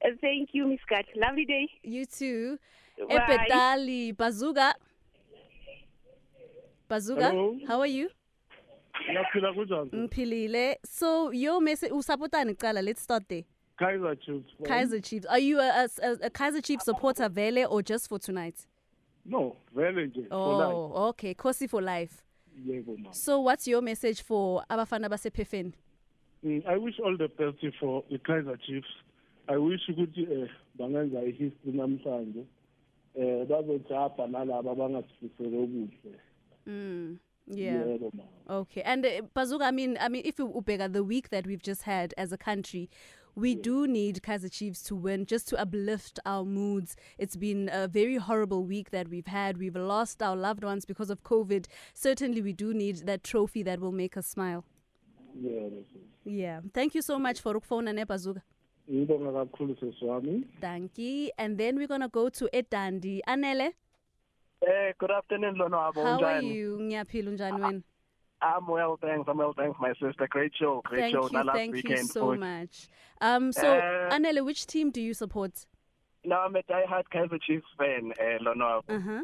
Uh, 0.04 0.10
thank 0.20 0.50
you, 0.52 0.66
Miss 0.66 0.78
Cat. 0.88 1.06
Lovely 1.16 1.44
day. 1.44 1.68
You 1.82 2.06
too. 2.06 2.58
Bye. 3.08 3.16
Epetali 3.18 4.14
Bazuga. 4.14 4.74
Bazuga, 6.88 7.30
Hello. 7.30 7.58
how 7.66 7.80
are 7.80 7.86
you? 7.86 8.08
Ngiyaphila 9.10 9.52
kunjani? 9.54 9.90
Mpilile. 9.92 10.76
So 10.84 11.30
your 11.32 11.60
message 11.60 11.90
usapotani 11.92 12.54
kuqala 12.54 12.82
let's 12.84 13.02
start 13.02 13.24
there. 13.28 13.44
Kaizer 13.80 14.20
Chiefs. 14.20 14.52
man. 14.60 14.70
Kaizer 14.70 15.04
Chiefs. 15.04 15.26
Are 15.26 15.38
you 15.38 15.60
a, 15.60 15.88
a, 16.02 16.12
a 16.22 16.30
Kaizer 16.30 16.62
Chiefs 16.62 16.84
supporter 16.84 17.28
vele 17.28 17.64
or 17.64 17.82
just 17.82 18.08
for 18.08 18.18
tonight? 18.18 18.66
No, 19.24 19.56
vele 19.74 20.06
nje. 20.06 20.28
for 20.28 20.34
Oh, 20.34 21.08
okay. 21.08 21.34
Kosi 21.34 21.68
for 21.68 21.82
life. 21.82 22.22
Yebo. 22.66 23.14
So 23.14 23.40
what's 23.40 23.68
your 23.68 23.82
message 23.82 24.22
for 24.22 24.64
abafana 24.70 25.08
basephefeni? 25.08 25.72
Mm, 26.44 26.66
I 26.66 26.76
wish 26.76 26.94
all 27.04 27.16
the 27.16 27.28
best 27.28 27.64
for 27.78 28.04
the 28.10 28.18
Kaizer 28.18 28.58
Chiefs. 28.66 28.88
I 29.48 29.56
wish 29.56 29.80
ukuthi 29.88 30.22
eh 30.30 30.48
bangenza 30.78 31.22
ihistory 31.22 31.72
namhlanje. 31.72 32.44
Eh 33.14 33.46
bazojabha 33.46 34.26
nalabo 34.26 34.70
abangasifisele 34.70 35.56
okuhle. 35.56 36.18
Mm. 36.66 37.18
Yeah. 37.50 37.82
Yebo. 37.84 38.12
Okay. 38.50 38.82
And 38.82 39.04
uh, 39.04 39.22
Bazuga, 39.34 39.62
I 39.62 39.70
mean, 39.70 39.96
I 40.00 40.08
mean, 40.08 40.22
if 40.24 40.38
you 40.38 40.48
ubega 40.48 40.92
the 40.92 41.04
week 41.04 41.30
that 41.30 41.46
we've 41.46 41.62
just 41.62 41.82
had 41.82 42.14
as 42.16 42.32
a 42.32 42.38
country, 42.38 42.90
we 43.34 43.54
do 43.54 43.86
need 43.86 44.20
Kaizer 44.22 44.50
Chiefs 44.50 44.82
to 44.84 44.96
win 44.96 45.24
just 45.24 45.48
to 45.48 45.60
uplift 45.60 46.18
our 46.26 46.44
moods. 46.44 46.96
It's 47.18 47.36
been 47.36 47.70
a 47.72 47.86
very 47.86 48.16
horrible 48.16 48.64
week 48.64 48.90
that 48.90 49.08
we've 49.08 49.26
had. 49.26 49.58
We've 49.58 49.76
lost 49.76 50.22
our 50.22 50.34
loved 50.34 50.64
ones 50.64 50.84
because 50.84 51.08
of 51.10 51.22
COVID. 51.22 51.66
Certainly, 51.94 52.42
we 52.42 52.52
do 52.52 52.74
need 52.74 53.06
that 53.06 53.22
trophy 53.22 53.62
that 53.62 53.80
will 53.80 53.92
make 53.92 54.16
us 54.16 54.26
smile. 54.26 54.64
Yeah. 55.40 55.68
Yeah. 56.24 56.60
Thank 56.74 56.94
you 56.94 57.02
so 57.02 57.18
much 57.18 57.40
for 57.40 57.54
ukufona 57.54 57.94
ne 57.94 58.04
Bazuga. 58.04 58.42
Ngibonga 58.90 59.32
kakhulu 59.32 59.76
seswami. 59.78 60.44
Thank 60.60 60.98
you. 60.98 61.30
And 61.38 61.58
then 61.58 61.76
we're 61.76 61.86
gonna 61.86 62.08
go 62.08 62.28
to 62.30 62.48
Edandi. 62.52 63.20
Anele, 63.28 63.72
Hey, 64.64 64.92
good 64.98 65.10
afternoon, 65.10 65.56
Lonwabo. 65.56 66.02
how 66.02 66.22
are 66.24 66.42
you? 66.42 66.78
Ngiyaphila 66.80 67.30
unjani 67.30 67.60
wena? 67.60 67.82
I'm 68.40 68.66
well, 68.68 68.96
thanks. 69.00 69.28
I'm 69.28 69.38
well, 69.38 69.52
thanks, 69.56 69.78
my 69.80 69.92
sister. 69.94 70.26
Great 70.28 70.52
show, 70.58 70.80
great 70.84 71.00
Thank 71.00 71.14
show. 71.14 71.28
you, 71.30 71.44
last 71.44 71.56
thank 71.56 71.76
you 71.76 71.82
weekend. 71.84 72.08
so 72.08 72.30
Good. 72.30 72.40
much. 72.40 72.88
Um, 73.20 73.52
so 73.52 73.78
Uh, 73.78 74.10
Anele, 74.10 74.44
which 74.44 74.66
team 74.66 74.90
do 74.90 75.00
you 75.00 75.14
support? 75.14 75.66
No, 76.24 76.36
I'm 76.40 76.54
a 76.56 76.62
diehard 76.62 77.04
Kaizer 77.12 77.40
Chiefs 77.42 77.66
fan, 77.78 78.12
uh, 78.20 78.38
Lonwabo. 78.44 78.82
Uh. 78.88 79.22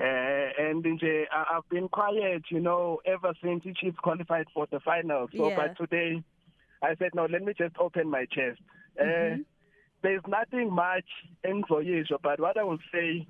Uh, 0.00 0.04
and 0.04 0.84
nje, 0.84 1.26
I- 1.32 1.56
I've 1.56 1.68
been 1.70 1.88
quiet, 1.88 2.42
you 2.50 2.60
know, 2.60 3.00
ever 3.04 3.32
since 3.42 3.64
the 3.64 3.74
Chiefs 3.74 3.98
qualified 4.02 4.46
for 4.54 4.66
the 4.70 4.80
final. 4.80 5.28
So, 5.36 5.48
Yeah. 5.48 5.56
but 5.56 5.76
today, 5.76 6.22
I 6.82 6.94
said, 6.96 7.14
no, 7.14 7.26
let 7.26 7.42
me 7.42 7.52
just 7.54 7.76
open 7.78 8.08
my 8.08 8.24
chest. 8.26 8.60
Uh, 9.00 9.04
Mhm. 9.04 9.44
There's 10.00 10.22
nothing 10.28 10.72
much 10.72 11.08
engizoyisho, 11.44 12.22
but 12.22 12.38
what 12.38 12.56
I 12.56 12.62
will 12.62 12.78
say, 12.92 13.26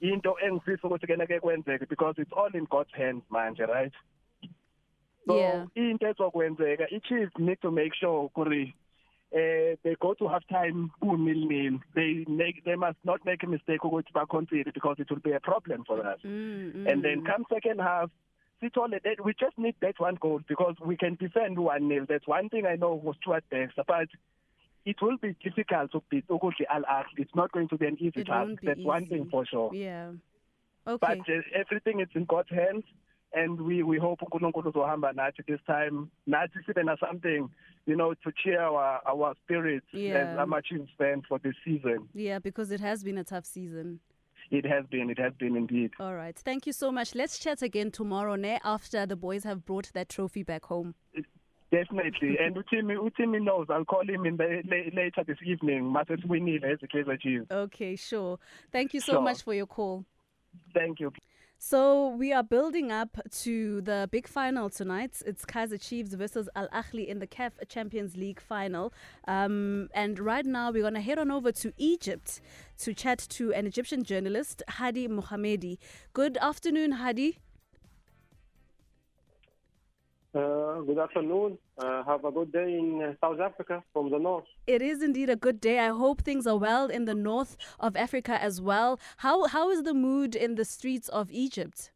into 0.00 0.34
engifisa 0.42 0.88
ukuthi 0.88 1.06
ke 1.06 1.40
kwenzeke 1.40 1.88
because 1.88 2.14
it's 2.18 2.32
all 2.32 2.50
in 2.54 2.66
God's 2.70 2.92
hands 2.92 3.22
manje, 3.30 3.66
right? 3.66 3.92
So, 5.26 5.36
Yeah. 5.36 5.66
into 5.74 6.06
ezokwenzeka, 6.06 6.86
i-Chiefs 6.92 7.32
need 7.38 7.60
to 7.62 7.70
make 7.70 7.94
sure 7.94 8.28
kuri 8.34 8.74
uh, 9.32 9.74
they 9.82 9.96
go 10.00 10.14
to 10.14 10.28
half 10.28 10.46
time 10.48 10.90
nil 11.02 11.18
nil. 11.48 11.78
They 11.94 12.24
make 12.28 12.62
they 12.64 12.76
must 12.76 12.98
not 13.04 13.24
make 13.24 13.42
a 13.42 13.46
mistake 13.46 13.80
ukuthi 13.82 14.12
baconcede 14.12 14.72
because 14.72 14.96
it 15.00 15.10
will 15.10 15.20
be 15.20 15.32
a 15.32 15.40
problem 15.40 15.84
for 15.84 15.98
us. 16.06 16.20
Mm, 16.22 16.86
And 16.86 17.02
then 17.02 17.24
come 17.24 17.44
second 17.52 17.80
half, 17.80 18.10
Sithole, 18.62 19.02
that 19.02 19.24
we 19.24 19.32
just 19.34 19.58
need 19.58 19.74
that 19.80 19.98
one 19.98 20.16
goal 20.20 20.40
because 20.46 20.76
we 20.84 20.96
can 20.96 21.16
defend 21.16 21.58
one 21.58 21.88
nil. 21.88 22.06
That's 22.08 22.28
one 22.28 22.48
thing 22.48 22.66
I 22.66 22.76
know 22.76 22.94
was 22.94 23.16
Stuart 23.20 23.44
Baxter, 23.50 23.82
but 23.88 24.08
it 24.84 24.96
will 25.02 25.16
be 25.16 25.34
difficult 25.42 25.92
to 25.92 26.02
beat 26.10 26.26
Ukudli 26.28 26.66
Al 26.70 26.82
Ahly. 26.82 27.18
It's 27.18 27.34
not 27.34 27.52
going 27.52 27.68
to 27.68 27.78
be 27.78 27.86
an 27.86 27.96
easy 27.98 28.20
It 28.20 28.26
task. 28.26 28.60
That's 28.62 28.80
one 28.80 29.06
thing 29.06 29.28
for 29.30 29.44
sure. 29.46 29.70
Yeah. 29.74 30.10
Okay. 30.86 30.98
But 31.00 31.20
uh, 31.20 31.40
everything 31.54 32.00
is 32.00 32.08
in 32.14 32.24
God's 32.26 32.50
hands. 32.50 32.84
and 33.42 33.60
we 33.68 33.82
we 33.82 33.98
hope 33.98 34.20
uNkulunkulu 34.24 34.68
uzohamba 34.70 35.12
nathi 35.20 35.42
this 35.46 35.62
time 35.66 35.96
nathi 36.34 36.58
sibe 36.66 36.82
na 36.84 36.94
something 36.96 37.48
you 37.86 37.96
know 38.00 38.14
to 38.14 38.30
cheer 38.42 38.60
our 38.60 39.00
our 39.12 39.34
spirits 39.42 39.86
Yeah. 39.92 40.18
as 40.32 40.38
ama 40.38 40.60
Chiefs 40.62 40.92
for 41.28 41.38
this 41.46 41.56
season 41.64 41.98
Yeah, 42.14 42.38
because 42.38 42.70
it 42.76 42.80
has 42.80 43.02
been 43.08 43.18
a 43.18 43.24
tough 43.24 43.46
season. 43.56 43.98
it 44.50 44.64
has 44.74 44.84
been 44.86 45.10
it 45.10 45.18
has 45.18 45.32
been 45.42 45.56
indeed 45.56 45.90
All 45.98 46.14
right. 46.14 46.36
Thank 46.48 46.66
you 46.68 46.72
so 46.72 46.92
much. 46.92 47.14
Let's 47.14 47.38
chat 47.44 47.62
again 47.62 47.90
tomorrow, 47.90 48.36
ne, 48.36 48.60
after 48.76 49.06
the 49.06 49.16
boys 49.16 49.42
have 49.44 49.60
brought 49.64 49.90
that 49.94 50.08
trophy 50.08 50.42
back 50.44 50.64
home. 50.66 50.94
Definitely 51.78 52.32
and 52.42 52.54
Utimi, 52.62 52.94
Utimi 53.08 53.42
knows 53.42 53.66
I'll 53.70 53.84
call 53.84 54.06
him 54.14 54.22
in 54.26 54.36
the 54.36 54.48
la- 54.72 54.90
later 55.02 55.22
this 55.26 55.38
evening 55.44 55.92
mase 55.92 56.06
siwinile 56.22 56.64
as 56.72 56.78
Kaizer 56.92 57.20
Chiefs 57.20 57.46
Okay, 57.50 57.96
sure. 57.96 58.38
Thank 58.72 58.94
you 58.94 59.00
so 59.00 59.12
Sure. 59.14 59.22
much 59.28 59.42
for 59.42 59.54
your 59.60 59.66
call. 59.66 60.04
thank 60.72 61.00
you 61.00 61.10
So 61.58 61.80
we 62.22 62.28
are 62.38 62.42
building 62.56 62.88
up 62.92 63.12
to 63.44 63.80
the 63.90 63.98
big 64.16 64.26
final 64.28 64.68
tonight. 64.80 65.14
It's 65.30 65.44
Kaizer 65.52 65.80
Chiefs 65.88 66.12
versus 66.22 66.46
Al 66.54 66.68
Ahly 66.80 67.04
in 67.12 67.18
the 67.20 67.26
CAF 67.36 67.52
Champions 67.74 68.12
League 68.22 68.40
final. 68.54 68.92
Um, 69.26 69.88
and 69.94 70.18
right 70.32 70.44
now 70.44 70.66
we're 70.72 70.82
going 70.88 71.00
to 71.02 71.06
head 71.10 71.18
on 71.18 71.30
over 71.30 71.52
to 71.62 71.72
Egypt 71.92 72.40
to 72.84 72.92
chat 73.02 73.18
to 73.36 73.44
an 73.58 73.64
Egyptian 73.66 74.02
journalist, 74.10 74.62
Hady 74.78 75.08
Mohamedi. 75.08 75.78
Good 76.12 76.36
afternoon, 76.50 76.90
Hady. 77.02 77.30
Uh, 80.34 80.80
good 80.80 80.98
afternoon. 80.98 81.56
Uh, 81.78 82.02
have 82.02 82.24
a 82.24 82.32
good 82.32 82.50
day 82.52 82.64
in 82.76 83.00
uh, 83.00 83.12
South 83.24 83.38
Africa 83.38 83.84
from 83.92 84.10
the 84.10 84.18
north. 84.18 84.44
It 84.66 84.82
is 84.82 85.00
indeed 85.00 85.30
a 85.30 85.36
good 85.36 85.60
day. 85.60 85.78
I 85.78 85.90
hope 85.90 86.22
things 86.22 86.44
are 86.46 86.56
well 86.56 86.86
in 86.90 87.04
the 87.04 87.14
north 87.14 87.56
of 87.78 87.96
Africa 87.96 88.42
as 88.42 88.60
well. 88.60 88.98
How 89.18 89.46
how 89.46 89.70
is 89.70 89.84
the 89.84 89.94
mood 89.94 90.34
in 90.34 90.56
the 90.56 90.64
streets 90.64 91.08
of 91.08 91.30
Egypt? 91.30 91.92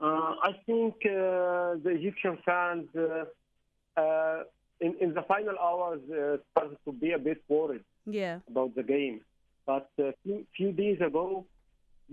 Uh, 0.00 0.34
I 0.42 0.52
think 0.66 0.94
uh, 1.04 1.82
the 1.82 1.90
Egyptian 1.98 2.38
fans 2.44 2.86
uh, 2.96 4.00
uh, 4.00 4.42
in, 4.80 4.94
in 5.00 5.14
the 5.14 5.22
final 5.22 5.58
hours 5.58 6.00
uh, 6.10 6.36
started 6.52 6.78
to 6.84 6.92
be 6.92 7.12
a 7.12 7.18
bit 7.18 7.42
worried 7.48 7.84
Yeah. 8.06 8.38
about 8.48 8.74
the 8.76 8.82
game. 8.84 9.22
But 9.66 9.88
a 9.98 10.12
few, 10.22 10.46
few 10.56 10.72
days 10.72 11.00
ago, 11.00 11.46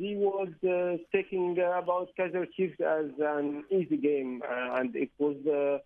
he 0.01 0.15
was 0.15 0.49
uh, 0.63 0.97
taking 1.15 1.57
uh, 1.59 1.79
about 1.83 2.09
Kaizer 2.17 2.47
Chiefs 2.55 2.79
as 2.81 3.09
an 3.19 3.63
easy 3.69 3.97
game, 3.97 4.41
uh, 4.43 4.77
and 4.77 4.95
it 4.95 5.11
was 5.19 5.37
uh, 5.45 5.77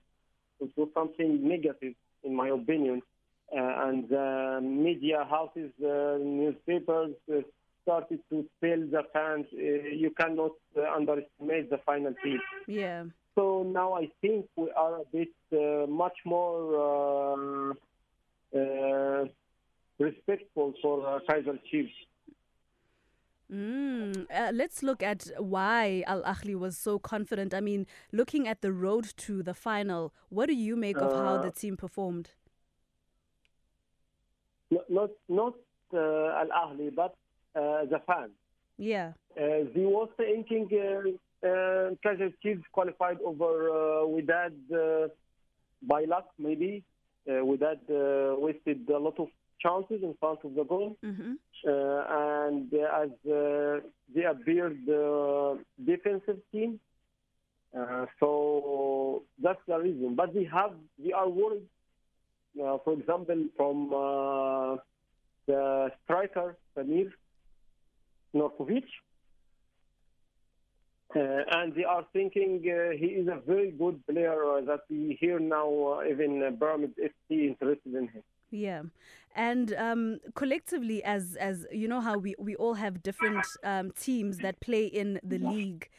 it 0.64 0.72
was 0.78 0.90
something 0.94 1.32
negative 1.56 1.96
in 2.24 2.34
my 2.42 2.50
opinion. 2.50 3.02
Uh, 3.56 3.88
and 3.88 4.12
uh, 4.12 4.60
media 4.62 5.20
houses, 5.30 5.72
uh, 5.84 6.18
newspapers 6.20 7.14
uh, 7.32 7.42
started 7.84 8.20
to 8.32 8.38
tell 8.64 8.82
the 8.96 9.04
fans, 9.14 9.46
uh, 9.54 9.58
you 10.04 10.12
cannot 10.20 10.56
uh, 10.76 10.82
underestimate 10.98 11.70
the 11.70 11.80
final 11.86 12.14
team. 12.24 12.40
Yeah. 12.68 13.04
So 13.36 13.64
now 13.64 13.94
I 13.94 14.10
think 14.22 14.48
we 14.56 14.72
are 14.72 14.96
a 15.02 15.06
bit 15.12 15.34
uh, 15.54 15.86
much 15.88 16.18
more 16.26 16.62
uh, 16.88 18.60
uh, 18.60 19.26
respectful 20.00 20.74
for 20.82 20.96
uh, 21.08 21.20
Kaizer 21.30 21.60
Chiefs. 21.70 21.94
Mm. 23.54 23.85
Uh, 24.34 24.52
let's 24.54 24.82
look 24.84 25.04
at 25.04 25.30
why 25.38 26.04
Al 26.08 26.22
Ahly 26.24 26.56
was 26.58 26.78
so 26.78 27.00
confident. 27.00 27.54
I 27.54 27.62
mean, 27.62 27.86
looking 28.12 28.48
at 28.48 28.62
the 28.62 28.72
road 28.72 29.06
to 29.18 29.44
the 29.44 29.54
final, 29.54 30.14
what 30.30 30.48
do 30.48 30.54
you 30.54 30.76
make 30.76 30.98
of 30.98 31.12
how 31.12 31.36
Uh, 31.36 31.42
the 31.42 31.52
team 31.52 31.78
performed? 31.78 32.32
Not 34.90 35.12
not, 35.30 35.54
uh, 35.94 36.42
Al 36.42 36.50
Ahly, 36.50 36.94
but 36.94 37.16
uh, 37.56 37.86
the 37.86 38.00
fans. 38.08 38.32
Yeah. 38.78 39.14
Uh, 39.38 39.64
they 39.74 39.86
was 39.86 40.10
thinking 40.18 40.68
uh, 40.74 41.48
uh, 41.48 41.92
Kaizer 42.04 42.34
Chiefs 42.42 42.64
qualified 42.72 43.20
over 43.22 43.70
uh, 43.70 44.08
Wydad 44.08 44.54
uh, 44.74 45.08
by 45.82 46.06
luck, 46.06 46.28
maybe. 46.38 46.84
Uh, 47.28 47.44
Wydad 47.50 47.80
uh, 47.90 48.40
wasted 48.40 48.90
a 48.90 48.98
lot 48.98 49.20
of 49.20 49.28
chances 49.60 50.04
in 50.04 50.16
front 50.20 50.40
of 50.44 50.56
the 50.56 50.64
goal. 50.64 50.98
Mm-hmm. 51.04 51.34
Uh, 51.68 52.48
and 52.48 52.74
as 52.74 53.10
uh, 53.32 53.80
they 54.14 54.24
appeared 54.24 54.78
uh, 54.90 55.56
defensive 55.84 56.40
team, 56.52 56.80
uh, 57.78 58.06
so 58.20 59.24
that's 59.42 59.60
the 59.68 59.78
reason. 59.78 60.16
But 60.16 60.34
we 60.34 60.46
have 60.54 60.74
we 61.04 61.14
are 61.14 61.30
worried. 61.30 61.68
Uh, 62.58 62.78
for 62.86 62.94
example, 62.94 63.44
from 63.58 63.94
uh, 63.94 64.78
the 65.46 65.92
striker 66.04 66.56
Samir 66.78 67.12
Nurkovic, 68.34 68.86
uh, 71.16 71.20
and 71.52 71.74
they 71.76 71.84
are 71.84 72.06
thinking 72.14 72.62
uh, 72.66 72.92
he 72.98 73.08
is 73.08 73.28
a 73.28 73.40
very 73.46 73.72
good 73.72 74.06
player 74.08 74.58
uh, 74.58 74.62
that 74.62 74.82
we 74.90 75.18
hear 75.20 75.40
now. 75.40 76.00
Uh, 76.00 76.10
even 76.10 76.44
uh, 76.44 76.52
Pyramid 76.60 76.94
FC 76.98 77.48
interested 77.48 77.94
in 77.94 78.08
him. 78.08 78.24
Yeah, 78.56 78.84
and 79.36 79.74
um, 79.74 80.20
collectively, 80.34 81.04
as 81.04 81.36
as 81.36 81.66
you 81.72 81.88
know, 81.88 82.02
how 82.02 82.18
we 82.18 82.36
we 82.40 82.56
all 82.56 82.76
have 82.76 83.04
different 83.04 83.46
um, 83.64 83.92
teams 83.92 84.38
that 84.40 84.60
play 84.60 84.86
in 84.86 85.20
the 85.24 85.38
league. 85.38 85.90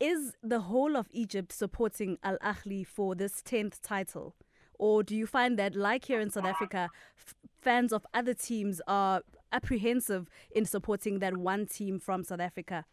Is 0.00 0.32
the 0.42 0.60
whole 0.60 0.96
of 0.96 1.08
Egypt 1.12 1.52
supporting 1.52 2.16
Al 2.24 2.38
Ahly 2.38 2.86
for 2.86 3.14
this 3.14 3.42
tenth 3.42 3.82
title, 3.82 4.34
or 4.78 5.02
do 5.02 5.14
you 5.14 5.26
find 5.26 5.58
that, 5.58 5.74
like 5.76 6.06
here 6.06 6.20
in 6.20 6.30
South 6.30 6.46
Africa, 6.46 6.88
f- 7.18 7.34
fans 7.60 7.92
of 7.92 8.06
other 8.14 8.32
teams 8.32 8.80
are 8.86 9.20
apprehensive 9.52 10.28
in 10.50 10.64
supporting 10.64 11.18
that 11.18 11.36
one 11.36 11.66
team 11.66 12.00
from 12.00 12.24
South 12.24 12.40
Africa? 12.40 12.86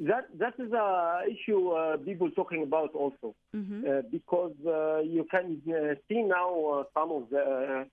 That 0.00 0.24
that 0.38 0.54
is 0.58 0.72
a 0.72 1.22
issue 1.30 1.70
uh, 1.70 1.96
people 1.98 2.30
talking 2.30 2.62
about 2.62 2.94
also 2.94 3.34
Mm-hmm. 3.54 3.84
uh, 3.88 4.02
because 4.10 4.54
uh, 4.66 4.98
you 5.00 5.24
can 5.30 5.62
uh, 5.68 5.94
see 6.08 6.22
now 6.22 6.50
uh, 6.66 6.84
some 6.92 7.10
of 7.12 7.30
the 7.30 7.40
uh, 7.40 7.84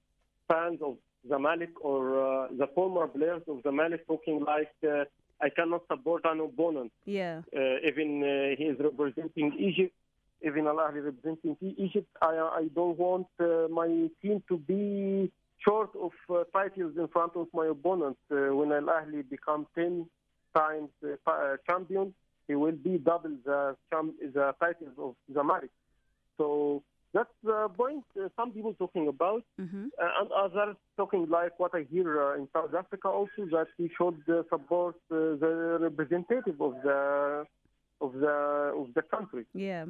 fans 0.48 0.80
of 0.82 0.98
Zamalek 1.30 1.74
or 1.82 2.02
uh, 2.20 2.48
the 2.58 2.68
former 2.74 3.08
players 3.08 3.44
of 3.48 3.58
Zamalek 3.58 4.08
talking 4.08 4.44
like 4.44 4.74
uh, 4.84 5.04
I 5.40 5.50
cannot 5.50 5.84
support 5.88 6.24
an 6.26 6.40
opponent. 6.40 6.92
Yeah. 7.06 7.42
Uh, 7.56 7.88
even 7.88 8.24
uh, 8.24 8.56
he 8.58 8.66
is 8.66 8.78
representing 8.80 9.54
Egypt, 9.60 9.94
even 10.42 10.66
Al 10.68 10.78
Ahly 10.78 11.06
representing 11.06 11.58
Egypt. 11.78 12.08
I, 12.22 12.34
I 12.62 12.68
don't 12.74 12.98
want 12.98 13.28
uh, 13.40 13.68
my 13.70 13.88
team 14.22 14.42
to 14.50 14.58
be 14.58 15.32
short 15.60 15.92
of 15.96 16.12
uh, 16.30 16.44
titles 16.54 16.94
in 16.98 17.08
front 17.08 17.34
of 17.36 17.48
my 17.54 17.68
opponent. 17.68 18.18
Uh, 18.32 18.56
when 18.56 18.72
Al 18.72 18.90
Ahly 18.98 19.28
become 19.30 19.68
10 19.76 20.08
times 20.56 20.90
uh, 21.04 21.30
uh, 21.30 21.58
champion, 21.70 22.14
he 22.48 22.56
will 22.56 22.72
be 22.90 22.98
double 22.98 23.36
the, 23.46 23.76
cham- 23.92 24.16
the 24.22 24.54
titles 24.60 24.96
of 24.98 25.16
Zamalek. 25.34 25.70
So 26.38 26.82
that's 27.14 27.30
the 27.44 27.70
point 27.78 28.04
uh, 28.20 28.30
some 28.36 28.52
people 28.52 28.74
talking 28.74 29.08
about, 29.08 29.44
Mm-hmm. 29.60 29.88
uh, 30.02 30.22
and 30.22 30.32
others 30.32 30.76
talking 30.98 31.28
like 31.30 31.60
what 31.60 31.72
I 31.76 31.86
hear 31.92 32.22
uh, 32.22 32.36
in 32.36 32.48
South 32.54 32.74
Africa 32.74 33.08
also 33.10 33.46
that 33.52 33.68
we 33.78 33.90
should 33.98 34.22
uh, 34.30 34.44
support 34.50 34.96
uh, 35.12 35.36
the 35.44 35.78
representative 35.82 36.60
of 36.62 36.74
the 36.84 37.46
of 38.02 38.14
the 38.14 38.28
of 38.82 38.88
the 38.96 39.02
country. 39.04 39.46
Yeah. 39.54 39.86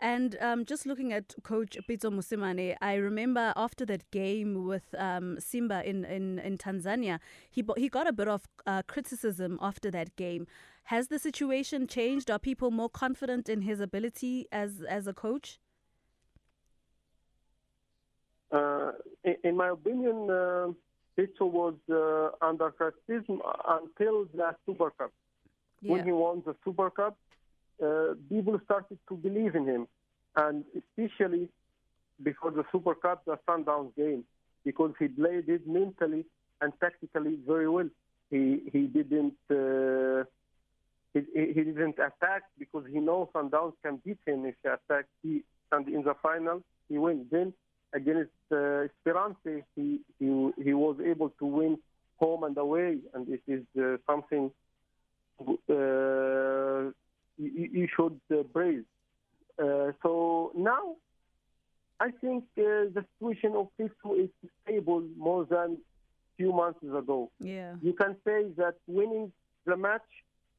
And 0.00 0.36
um, 0.40 0.64
just 0.64 0.86
looking 0.86 1.12
at 1.12 1.34
Coach 1.42 1.76
Pitso 1.86 2.10
Mosimane, 2.10 2.74
I 2.80 2.94
remember 2.94 3.52
after 3.54 3.84
that 3.84 4.10
game 4.10 4.64
with 4.64 4.94
um, 4.96 5.38
Simba 5.38 5.86
in, 5.86 6.06
in, 6.06 6.38
in 6.38 6.56
Tanzania, 6.56 7.20
he 7.50 7.60
bo- 7.60 7.74
he 7.76 7.90
got 7.90 8.06
a 8.06 8.12
bit 8.12 8.26
of 8.26 8.48
uh, 8.66 8.82
criticism 8.86 9.58
after 9.60 9.90
that 9.90 10.16
game. 10.16 10.46
Has 10.84 11.08
the 11.08 11.18
situation 11.18 11.86
changed? 11.86 12.30
Are 12.30 12.38
people 12.38 12.70
more 12.70 12.88
confident 12.88 13.50
in 13.50 13.60
his 13.60 13.78
ability 13.78 14.48
as 14.50 14.80
as 14.88 15.06
a 15.06 15.12
coach? 15.12 15.60
Uh, 18.50 18.92
in, 19.22 19.36
in 19.44 19.56
my 19.56 19.68
opinion, 19.68 20.30
uh, 20.30 20.68
Pitso 21.16 21.42
was 21.42 21.74
uh, 21.90 22.30
under 22.44 22.70
criticism 22.70 23.42
until 23.68 24.24
the 24.34 24.56
Super 24.64 24.90
Cup. 24.92 25.12
When 25.82 26.04
he 26.04 26.12
won 26.12 26.42
the 26.44 26.54
Super 26.64 26.90
Cup, 26.90 27.16
uh, 27.82 28.14
people 28.28 28.60
started 28.64 28.98
to 29.08 29.14
believe 29.14 29.54
in 29.54 29.66
him, 29.66 29.86
and 30.36 30.64
especially 30.76 31.48
before 32.22 32.50
the 32.50 32.64
Super 32.70 32.94
Cup, 32.94 33.24
the 33.24 33.38
Sundowns 33.48 33.94
game, 33.96 34.24
because 34.64 34.92
he 34.98 35.08
played 35.08 35.48
it 35.48 35.66
mentally 35.66 36.24
and 36.60 36.72
tactically 36.80 37.38
very 37.46 37.68
well. 37.68 37.88
He 38.30 38.60
he 38.72 38.82
didn't 38.86 39.34
uh, 39.50 40.24
he, 41.14 41.20
he 41.34 41.64
didn't 41.64 41.98
attack 41.98 42.42
because 42.58 42.84
he 42.90 43.00
knows 43.00 43.28
Sundowns 43.34 43.72
can 43.82 44.00
beat 44.04 44.18
him 44.26 44.44
if 44.44 44.54
he 44.62 44.68
attacks. 44.68 45.08
He 45.22 45.42
and 45.72 45.88
in 45.88 46.02
the 46.02 46.14
final 46.22 46.62
he 46.88 46.98
wins. 46.98 47.26
Then 47.30 47.52
against 47.92 48.30
uh, 48.52 48.86
Esperance, 48.86 49.36
he, 49.44 50.00
he 50.18 50.50
he 50.62 50.74
was 50.74 50.96
able 51.04 51.30
to 51.38 51.46
win 51.46 51.78
home 52.18 52.44
and 52.44 52.56
away, 52.56 52.98
and 53.14 53.28
it 53.28 53.42
is 53.48 53.64
uh, 53.80 53.96
something 54.06 54.50
uh, 55.40 56.90
you, 57.40 57.68
you 57.72 57.88
should 57.96 58.20
uh, 58.32 58.42
praise. 58.52 58.84
Uh, 59.58 59.92
so 60.02 60.52
now, 60.56 60.96
I 61.98 62.10
think 62.20 62.44
uh, 62.58 62.88
the 62.94 63.04
situation 63.18 63.54
of 63.54 63.68
Pitso 63.78 64.22
is 64.24 64.30
stable 64.62 65.02
more 65.16 65.44
than 65.44 65.78
few 66.36 66.52
months 66.52 66.82
ago. 66.82 67.30
Yeah. 67.38 67.74
You 67.82 67.92
can 67.92 68.16
say 68.24 68.46
that 68.56 68.74
winning 68.86 69.32
the 69.66 69.76
match 69.76 70.08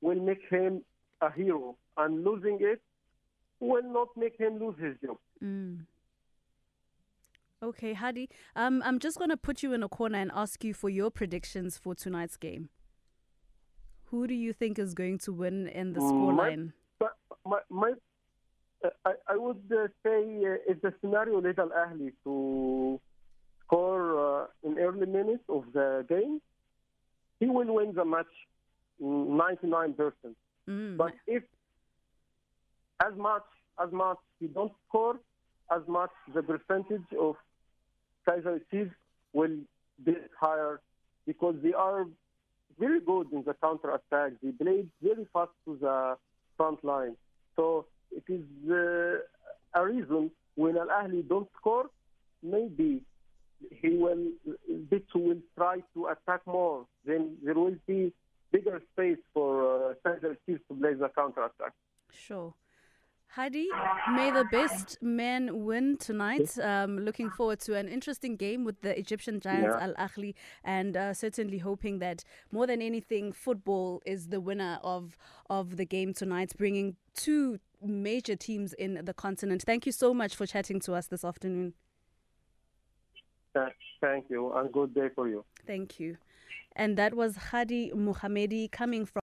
will 0.01 0.19
make 0.19 0.41
him 0.49 0.83
a 1.21 1.31
hero, 1.31 1.75
and 1.97 2.23
losing 2.23 2.57
it 2.61 2.81
will 3.59 3.83
not 3.83 4.09
make 4.15 4.37
him 4.37 4.59
lose 4.59 4.75
his 4.79 4.95
job. 5.03 5.17
Mm. 5.43 5.85
Okay, 7.63 7.93
Hady, 7.93 8.27
um, 8.55 8.81
I'm 8.83 8.97
just 8.97 9.19
going 9.19 9.29
to 9.29 9.37
put 9.37 9.61
you 9.61 9.73
in 9.73 9.83
a 9.83 9.89
corner 9.89 10.17
and 10.17 10.31
ask 10.33 10.63
you 10.63 10.73
for 10.73 10.89
your 10.89 11.11
predictions 11.11 11.77
for 11.77 11.93
tonight's 11.93 12.37
game. 12.37 12.69
Who 14.11 14.27
do 14.27 14.33
you 14.33 14.51
think 14.51 14.77
is 14.77 14.93
going 14.93 15.19
to 15.19 15.31
win 15.31 15.67
in 15.69 15.93
the 15.93 16.01
scoreline? 16.01 16.73
My, 16.99 17.07
my, 17.45 17.59
my, 17.69 17.93
uh, 18.83 18.89
I, 19.05 19.13
I 19.29 19.37
would 19.37 19.63
uh, 19.71 19.87
say 20.03 20.19
uh, 20.45 20.71
if 20.71 20.81
the 20.81 20.93
scenario 20.99 21.39
led 21.41 21.57
Al 21.57 21.69
Ahly 21.69 22.11
to 22.25 22.99
score 23.63 24.43
uh, 24.43 24.47
in 24.63 24.77
early 24.77 25.05
minutes 25.05 25.43
of 25.47 25.63
the 25.73 26.05
game, 26.09 26.41
he 27.39 27.45
will 27.47 27.73
win 27.73 27.93
the 27.93 28.03
match 28.03 28.25
99%. 29.01 29.95
Mm. 30.69 30.97
But 30.97 31.13
if 31.25 31.43
as 33.03 33.17
much 33.17 33.45
as 33.81 33.91
much 33.93 34.17
he 34.41 34.47
don't 34.47 34.73
score, 34.87 35.19
as 35.71 35.81
much 35.87 36.11
the 36.33 36.43
percentage 36.43 37.07
of 37.17 37.35
Kaizer 38.27 38.59
will 39.31 39.57
be 40.03 40.15
higher 40.37 40.81
because 41.25 41.55
they 41.63 41.73
are 41.73 42.05
very 42.79 42.99
good 42.99 43.31
in 43.31 43.43
the 43.43 43.53
counter 43.53 43.91
attack. 43.91 44.33
They 44.41 44.51
played 44.51 44.89
very 45.01 45.25
fast 45.33 45.51
to 45.65 45.77
the 45.79 46.17
front 46.57 46.83
line. 46.83 47.15
So 47.55 47.85
it 48.11 48.23
is 48.27 48.43
uh, 48.69 49.79
a 49.79 49.85
reason 49.85 50.31
when 50.55 50.77
Al 50.77 50.87
Ahly 50.87 51.27
don't 51.27 51.49
score, 51.57 51.85
maybe 52.43 53.03
he 53.69 53.89
will 53.89 54.31
Bitsu 54.89 55.15
will 55.15 55.41
try 55.57 55.77
to 55.93 56.07
attack 56.07 56.41
more. 56.45 56.85
Then 57.05 57.37
there 57.43 57.53
will 57.53 57.75
be 57.87 58.13
bigger 58.51 58.81
space 58.93 59.19
for 59.33 59.91
uh, 60.05 60.09
Chiefs 60.45 60.61
to 60.67 60.75
play 60.75 60.93
the 60.93 61.09
counter 61.09 61.43
attack. 61.43 61.73
Sure. 62.11 62.53
Hady, 63.37 63.67
may 64.13 64.29
the 64.29 64.43
best 64.51 64.97
men 65.01 65.63
win 65.63 65.95
tonight. 65.97 66.59
Um, 66.59 66.99
looking 66.99 67.29
forward 67.29 67.61
to 67.61 67.75
an 67.75 67.87
interesting 67.87 68.35
game 68.35 68.65
with 68.65 68.81
the 68.81 68.97
Egyptian 68.99 69.39
Giants 69.39 69.75
Yeah. 69.79 69.87
Al 69.87 69.93
Ahly, 70.07 70.33
and 70.65 70.97
uh, 70.97 71.13
certainly 71.13 71.59
hoping 71.59 71.99
that 71.99 72.25
more 72.51 72.67
than 72.67 72.81
anything, 72.81 73.31
football 73.31 74.01
is 74.05 74.27
the 74.27 74.41
winner 74.41 74.79
of 74.83 75.17
of 75.49 75.77
the 75.77 75.85
game 75.85 76.13
tonight, 76.13 76.51
bringing 76.57 76.97
two 77.13 77.59
major 77.81 78.35
teams 78.35 78.73
in 78.73 79.05
the 79.05 79.13
continent. 79.13 79.63
Thank 79.65 79.85
you 79.85 79.93
so 79.93 80.13
much 80.13 80.35
for 80.35 80.45
chatting 80.45 80.81
to 80.81 80.93
us 80.93 81.07
this 81.07 81.23
afternoon. 81.23 81.73
Thank 84.01 84.29
you, 84.29 84.51
and 84.53 84.71
good 84.71 84.93
day 84.93 85.09
for 85.15 85.29
you. 85.29 85.45
Thank 85.65 85.99
you. 85.99 86.17
And 86.75 86.97
that 86.97 87.13
was 87.13 87.35
Hady 87.51 87.93
Muhammadi 87.93 88.71
coming 88.71 89.05
from. 89.05 89.19